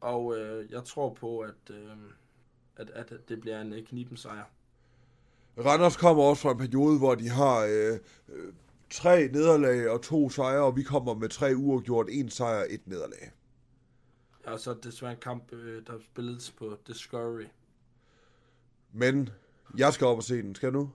[0.00, 1.96] Og øh, jeg tror på, at, øh,
[2.76, 4.44] at, at det bliver en øh, kniben sejr.
[5.58, 7.98] Randers kommer også fra en periode, hvor de har øh,
[8.28, 8.52] øh,
[8.90, 12.86] tre nederlag og to sejre, og vi kommer med tre uafgjort, en sejr og et
[12.86, 13.32] nederlag.
[14.46, 17.46] Ja, og så desværre en kamp, øh, der spilles på Discovery.
[18.92, 19.28] Men
[19.78, 20.54] jeg skal op og se den.
[20.54, 20.90] Skal du?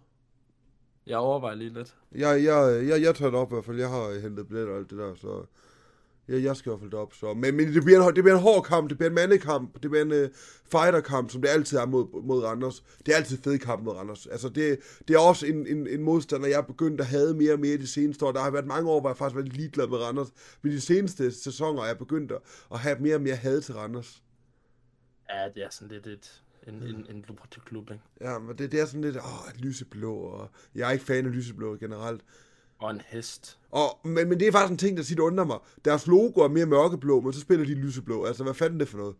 [1.07, 1.95] Jeg overvejer lige lidt.
[2.11, 3.79] Jeg, jeg, jeg, jeg tager det op i hvert fald.
[3.79, 5.45] Jeg har hentet billetter og alt det der, så...
[6.29, 7.13] Ja, jeg skal i hvert fald op.
[7.13, 7.33] Så.
[7.33, 9.91] Men, men det, bliver en, det bliver en hård kamp, det bliver en mandekamp, det
[9.91, 10.29] bliver en uh,
[10.71, 12.83] fighterkamp, som det altid er mod, mod Randers.
[13.05, 14.27] Det er altid fed kamp mod Randers.
[14.27, 17.53] Altså, det, det er også en, en, en modstander, jeg er begyndt at have mere
[17.53, 18.31] og mere de seneste år.
[18.31, 20.27] Der har været mange år, hvor jeg faktisk været lidt ligeglad med Randers.
[20.61, 22.31] Men de seneste sæsoner er jeg begyndt
[22.71, 24.23] at have mere og mere had til Randers.
[25.29, 28.03] Ja, det er sådan lidt et, en, en, en lukrativ klub, ikke?
[28.21, 31.31] Ja, men det, det er sådan lidt, åh, lyseblå, og jeg er ikke fan af
[31.31, 32.21] lyseblå generelt.
[32.85, 33.59] Og en hest.
[33.71, 35.59] Og, men, men det er faktisk en ting, der tit undrer mig.
[35.85, 38.25] Deres logo er mere mørkeblå, men så spiller de lyseblå.
[38.25, 39.15] Altså, hvad fanden er det for noget?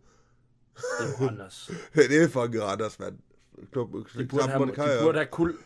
[0.76, 1.70] Det er Randers.
[1.94, 3.18] det er fucking Randers, mand.
[3.72, 5.50] Klub, de burde, have, de burde have kul.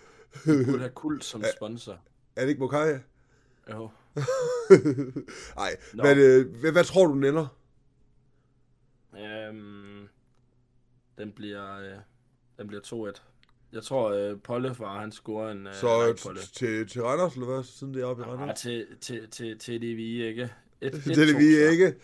[0.44, 1.98] De burde have kul som sponsor.
[2.36, 2.98] Er det ikke Mokai?
[3.70, 3.90] Jo.
[5.56, 7.46] Nej, men øh, hvad, hvad tror du, den ender?
[9.14, 10.08] Øhm,
[11.18, 11.98] den bliver, øh,
[12.58, 13.29] den bliver 2-1.
[13.72, 17.62] Jeg tror, øh, Polle var, han scorer en øh, Så til, til Randers, eller hvad?
[17.64, 18.48] Siden det er oppe i Randers?
[18.48, 20.42] Ja, til, til, til, til det vi ikke.
[20.80, 21.94] Et, et, det er det vi ikke.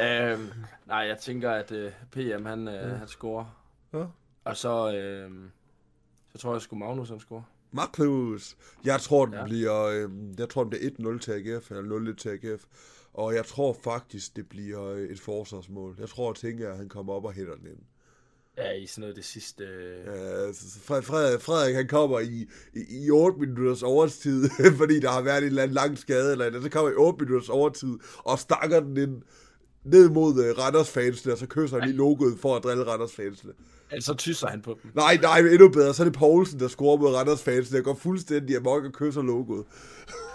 [0.00, 0.48] øhm,
[0.86, 2.88] nej, jeg tænker, at øh, PM, han, øh, ja.
[2.88, 3.64] han scorer.
[3.92, 4.04] Ja.
[4.44, 5.30] Og så, øh,
[6.32, 7.42] så tror jeg, at Magnus, han scorer.
[7.70, 8.56] Magnus!
[8.84, 9.44] Jeg tror, den ja.
[9.44, 12.64] bliver, øh, jeg tror, den bliver 1-0 til AGF, eller 0-1 til AGF.
[13.14, 15.96] Og jeg tror faktisk, det bliver øh, et forsvarsmål.
[15.98, 17.78] Jeg tror, at tænker, at han kommer op og hætter den ind.
[18.58, 19.64] Ja, i sådan noget det sidste...
[20.06, 24.48] Ja, altså, Frederik, Frederik han kommer i, i, i 8 minutters overtid,
[24.80, 26.62] fordi der har været en eller anden lang skade, eller andet.
[26.62, 29.22] så kommer i 8 minutters overtid, og stakker den ind
[29.84, 33.14] ned mod uh, Randers fansene, og så kysser han lige logoet for at drille Randers
[33.14, 33.52] fansene.
[33.90, 34.90] Altså, så tysser han på dem.
[34.94, 35.94] Nej, nej, endnu bedre.
[35.94, 37.78] Så er det Poulsen, der scorer mod Randers fansene.
[37.78, 39.64] Der går fuldstændig amok og kysser logoet.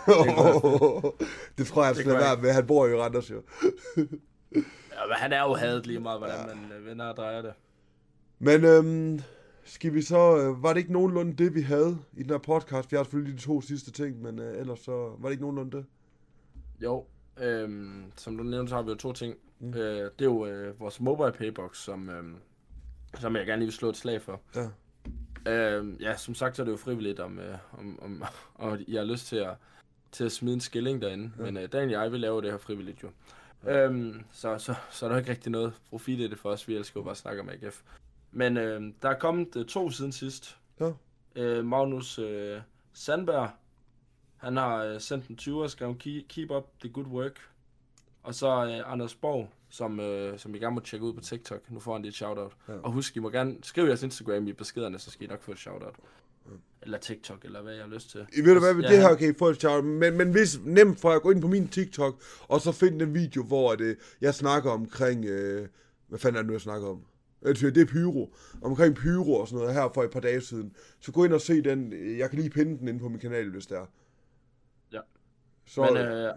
[0.08, 0.16] Det,
[1.58, 2.52] det tror jeg, skal være med.
[2.52, 3.42] Han bor jo i Randers, jo.
[4.96, 6.56] ja, men han er jo hadet lige meget, hvordan ja.
[6.56, 7.54] man øh, vender og drejer det.
[8.44, 9.20] Men øhm,
[9.64, 12.91] skal vi så, øh, var det ikke nogenlunde det, vi havde i den her podcast?
[12.91, 15.78] Vi har selvfølgelig de to sidste ting, men øh, ellers så var det ikke nogenlunde
[15.78, 15.86] det?
[16.84, 17.06] Jo,
[17.41, 19.36] øhm, som du nævnte, så har vi jo to ting.
[19.60, 19.74] Mm.
[19.74, 22.24] Øh, det er jo øh, vores mobile paybox, som, øh,
[23.20, 24.41] som jeg gerne lige vil slå et slag for.
[24.56, 24.70] Ja.
[25.46, 28.24] Øh, ja, som sagt, så er det jo frivilligt, om, øh, om, om,
[28.56, 29.54] om jeg har lyst til at,
[30.12, 31.32] til at smide en skilling derinde.
[31.38, 31.44] Ja.
[31.44, 33.10] Men øh, Daniel og jeg vil lave det her frivilligt jo.
[33.66, 33.86] Ja.
[33.86, 36.68] Øhm, så, så, så er der ikke rigtig noget profit i det for os.
[36.68, 37.82] Vi elsker jo bare at snakke om AGF.
[38.34, 40.58] Men øh, der er kommet øh, to siden sidst.
[40.80, 40.92] Ja.
[41.36, 42.60] Øh, Magnus øh,
[42.94, 43.50] Sandberg,
[44.38, 45.98] han har øh, sendt en 20 og skrevet
[46.30, 47.40] keep up the good work.
[48.24, 51.72] Og så øh, Anders Borg, som, øh, som I gerne må tjekke ud på TikTok.
[51.72, 52.52] Nu får han lige et shoutout.
[52.68, 52.74] Ja.
[52.74, 55.52] Og husk, I må gerne skrive jeres Instagram i beskederne, så skal I nok få
[55.52, 55.96] et shoutout.
[56.46, 56.52] Ja.
[56.82, 58.26] Eller TikTok, eller hvad jeg har lyst til.
[58.38, 60.32] I ved du hvad, med ja, det her kan I få et shout Men, men
[60.32, 63.76] hvis nemt for at gå ind på min TikTok, og så finde den video, hvor
[63.76, 65.26] det, jeg snakker omkring...
[65.26, 65.68] Øh,
[66.08, 67.02] hvad fanden er det nu, jeg snakker om?
[67.44, 70.76] Det er Pyro, omkring Pyro og sådan noget her for et par dage siden.
[71.00, 71.94] Så gå ind og se den.
[72.18, 73.86] Jeg kan lige pinde den ind på min kanal, hvis det er.
[74.94, 75.00] Ja.
[75.66, 76.32] Så, men, øh, ja.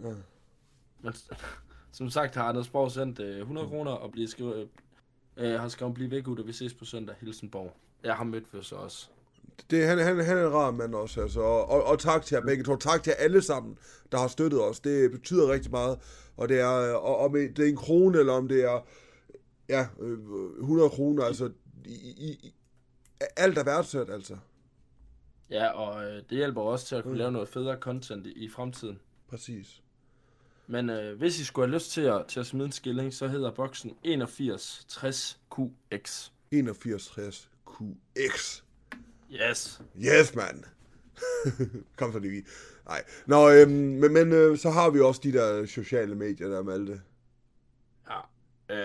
[1.02, 1.14] men
[1.92, 4.68] som sagt har Anders Borg sendt øh, 100 kroner og bliver skrevet,
[5.36, 7.76] øh, har skrevet blive væk ud, og vi ses på søndag, Hilsenborg.
[8.04, 9.09] Jeg har mødt for så også.
[9.70, 11.40] Det, han, han, han er en rar mand også, altså.
[11.40, 12.76] Og, og, og tak til jer begge to.
[12.76, 13.78] Tak til alle sammen,
[14.12, 14.80] der har støttet os.
[14.80, 15.98] Det betyder rigtig meget.
[16.36, 18.86] Og det er, og, om det er en krone, eller om det er
[19.68, 20.18] Ja, øh,
[20.60, 21.50] 100 kroner, altså,
[21.84, 22.54] i, i,
[23.36, 24.36] alt er værdsat, altså.
[25.50, 27.18] Ja, og øh, det hjælper også til at kunne mm.
[27.18, 29.00] lave noget federe content i, i fremtiden.
[29.28, 29.82] Præcis.
[30.66, 33.28] Men øh, hvis I skulle have lyst til at, til at smide en skilling, så
[33.28, 36.30] hedder boksen 8160QX.
[36.54, 38.62] 8160QX.
[39.32, 39.82] Yes.
[39.98, 40.64] Yes, man.
[41.98, 42.44] Kom så lige.
[42.86, 43.04] Nej.
[43.26, 47.00] Nå, øhm, men, men øh, så har vi også de der sociale medier der, Malte.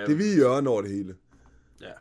[0.01, 1.15] Ja, det vi gør over det hele.
[1.81, 1.91] Ja.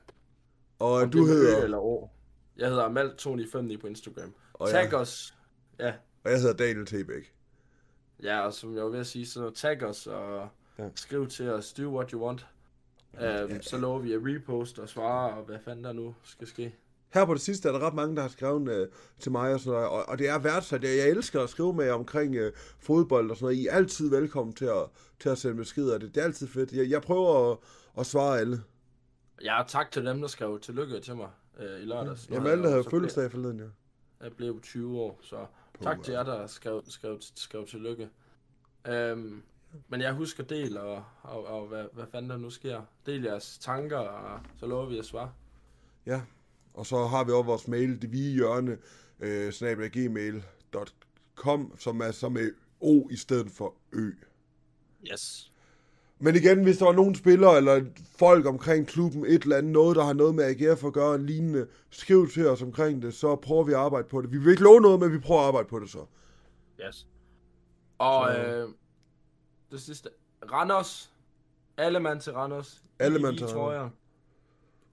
[0.79, 1.63] Og Om du er hedder...
[1.63, 2.09] Eller O.
[2.57, 4.35] Jeg hedder Amal295 på Instagram.
[4.53, 5.35] Og tag jeg- os.
[5.79, 5.93] Ja.
[6.25, 7.33] Og jeg hedder Daniel Tebæk.
[8.23, 10.49] Ja, og som jeg var ved at sige, så tag os og
[10.79, 10.85] Ja.
[10.85, 10.89] ja.
[10.95, 12.47] skriv til os, do what you want.
[13.13, 16.75] Um, så lover vi at repost og svare, og hvad fanden der nu skal ske.
[17.15, 18.89] Her på det sidste er der ret mange, der har skrevet øh,
[19.19, 20.85] til mig og sådan noget, og, og det er værdsat.
[20.85, 23.57] Jeg, jeg elsker at skrive med jer omkring øh, fodbold og sådan noget.
[23.57, 24.85] I er altid velkommen til at,
[25.21, 25.99] til at sende beskeder.
[25.99, 26.73] Det, det er altid fedt.
[26.73, 27.59] Jeg, jeg prøver at,
[27.99, 28.63] at svare alle.
[29.43, 31.29] Ja, og tak til dem, der skrev tillykke til mig
[31.59, 32.29] øh, i lørdags.
[32.29, 33.65] Nu Jamen har alle, der jeg havde så fødselsdag forleden, ja.
[33.65, 33.75] blevet-
[34.21, 35.47] Jeg blev 20 år, så
[35.83, 38.09] tak til jer, der skrev, skrev, skrev tillykke.
[38.91, 39.43] Um,
[39.89, 42.83] men jeg husker del, og, og, og hvad, hvad fanden der nu sker.
[43.07, 45.33] Del jeres tanker, og så lover vi at svare.
[46.07, 46.23] Ja,
[46.75, 48.79] og så har vi også vores mail, det hvide hjørne,
[49.21, 49.53] øh,
[49.93, 54.11] gmail.com, som er som med O i stedet for Ø.
[55.13, 55.50] Yes.
[56.23, 57.85] Men igen, hvis der var nogen spillere eller
[58.19, 61.27] folk omkring klubben, et eller andet, noget, der har noget med AGF at gøre, en
[61.27, 64.33] lignende, skriv til os omkring det, så prøver vi at arbejde på det.
[64.33, 66.05] Vi vil ikke love noget, men vi prøver at arbejde på det så.
[66.87, 67.07] Yes.
[67.99, 68.69] Og Så- øh,
[69.71, 70.09] det sidste.
[70.53, 71.13] Randers.
[71.77, 72.83] Alle mand til Randers.
[72.99, 73.89] Alle mand til trøjer.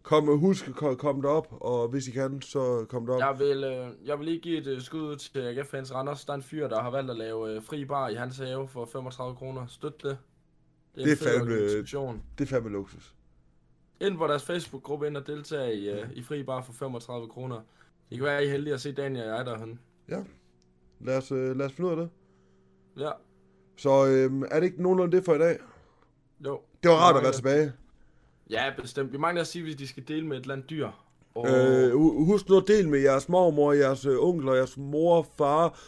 [0.03, 3.19] Kom, husk at ko- komme derop, og hvis I kan, så kom derop.
[3.19, 6.25] Jeg vil, øh, jeg vil lige give et øh, skud ud til AGF-fans Randers.
[6.25, 8.67] Der er en fyr, der har valgt at lave øh, fri bar i hans have
[8.67, 9.65] for 35 kroner.
[9.67, 10.17] Støt det.
[10.97, 12.21] Det Det er en fed fandme- organisation.
[12.37, 13.13] Det er fandme luksus.
[14.01, 17.61] Ind på deres Facebook-gruppe ind og deltage i, øh, i fri bar for 35 kroner.
[18.09, 19.79] Det kan være, I er heldige at se Daniel og jeg derhen.
[20.09, 20.23] Ja.
[21.01, 22.09] Lad os, øh, lad os finde ud af det.
[23.03, 23.11] Ja,
[23.77, 25.57] Så øh, er det ikke nogenlunde det for i dag?
[26.45, 26.61] jo.
[26.83, 27.73] Det var rart at være tilbage.
[28.49, 29.13] Ja, bestemt.
[29.13, 30.89] Vi mangler at sige, hvis de skal dele med et eller andet dyr.
[31.35, 31.47] Og...
[31.49, 35.79] Øh, hu- husk nu at dele med jeres mormor, jeres øh, onkler, jeres mor, far,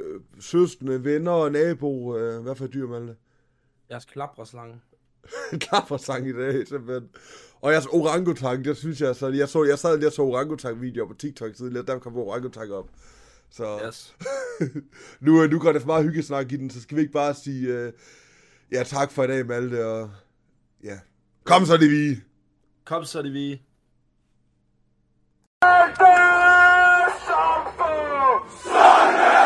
[0.00, 2.16] øh, søskende, venner og nabo.
[2.16, 3.16] Øh, hvad for dyr, Malte?
[3.90, 4.80] Jeres klapreslange.
[5.52, 7.08] En klappersang i dag, simpelthen.
[7.60, 11.08] Og jeres orangutang, det synes jeg, så jeg, så, jeg sad lige og så orangutang-videoer
[11.08, 12.88] på TikTok tidligere, der kom orangutang op.
[13.50, 14.16] Så Yes.
[15.20, 17.34] nu, øh, nu går det for meget hyggesnak i den, så skal vi ikke bare
[17.34, 17.92] sige, øh,
[18.72, 20.10] ja tak for i dag, Malte, og
[20.84, 20.98] ja,
[21.44, 22.20] kom så det vi.
[22.84, 23.62] Kom så, det vi.
[27.26, 29.45] Samfund!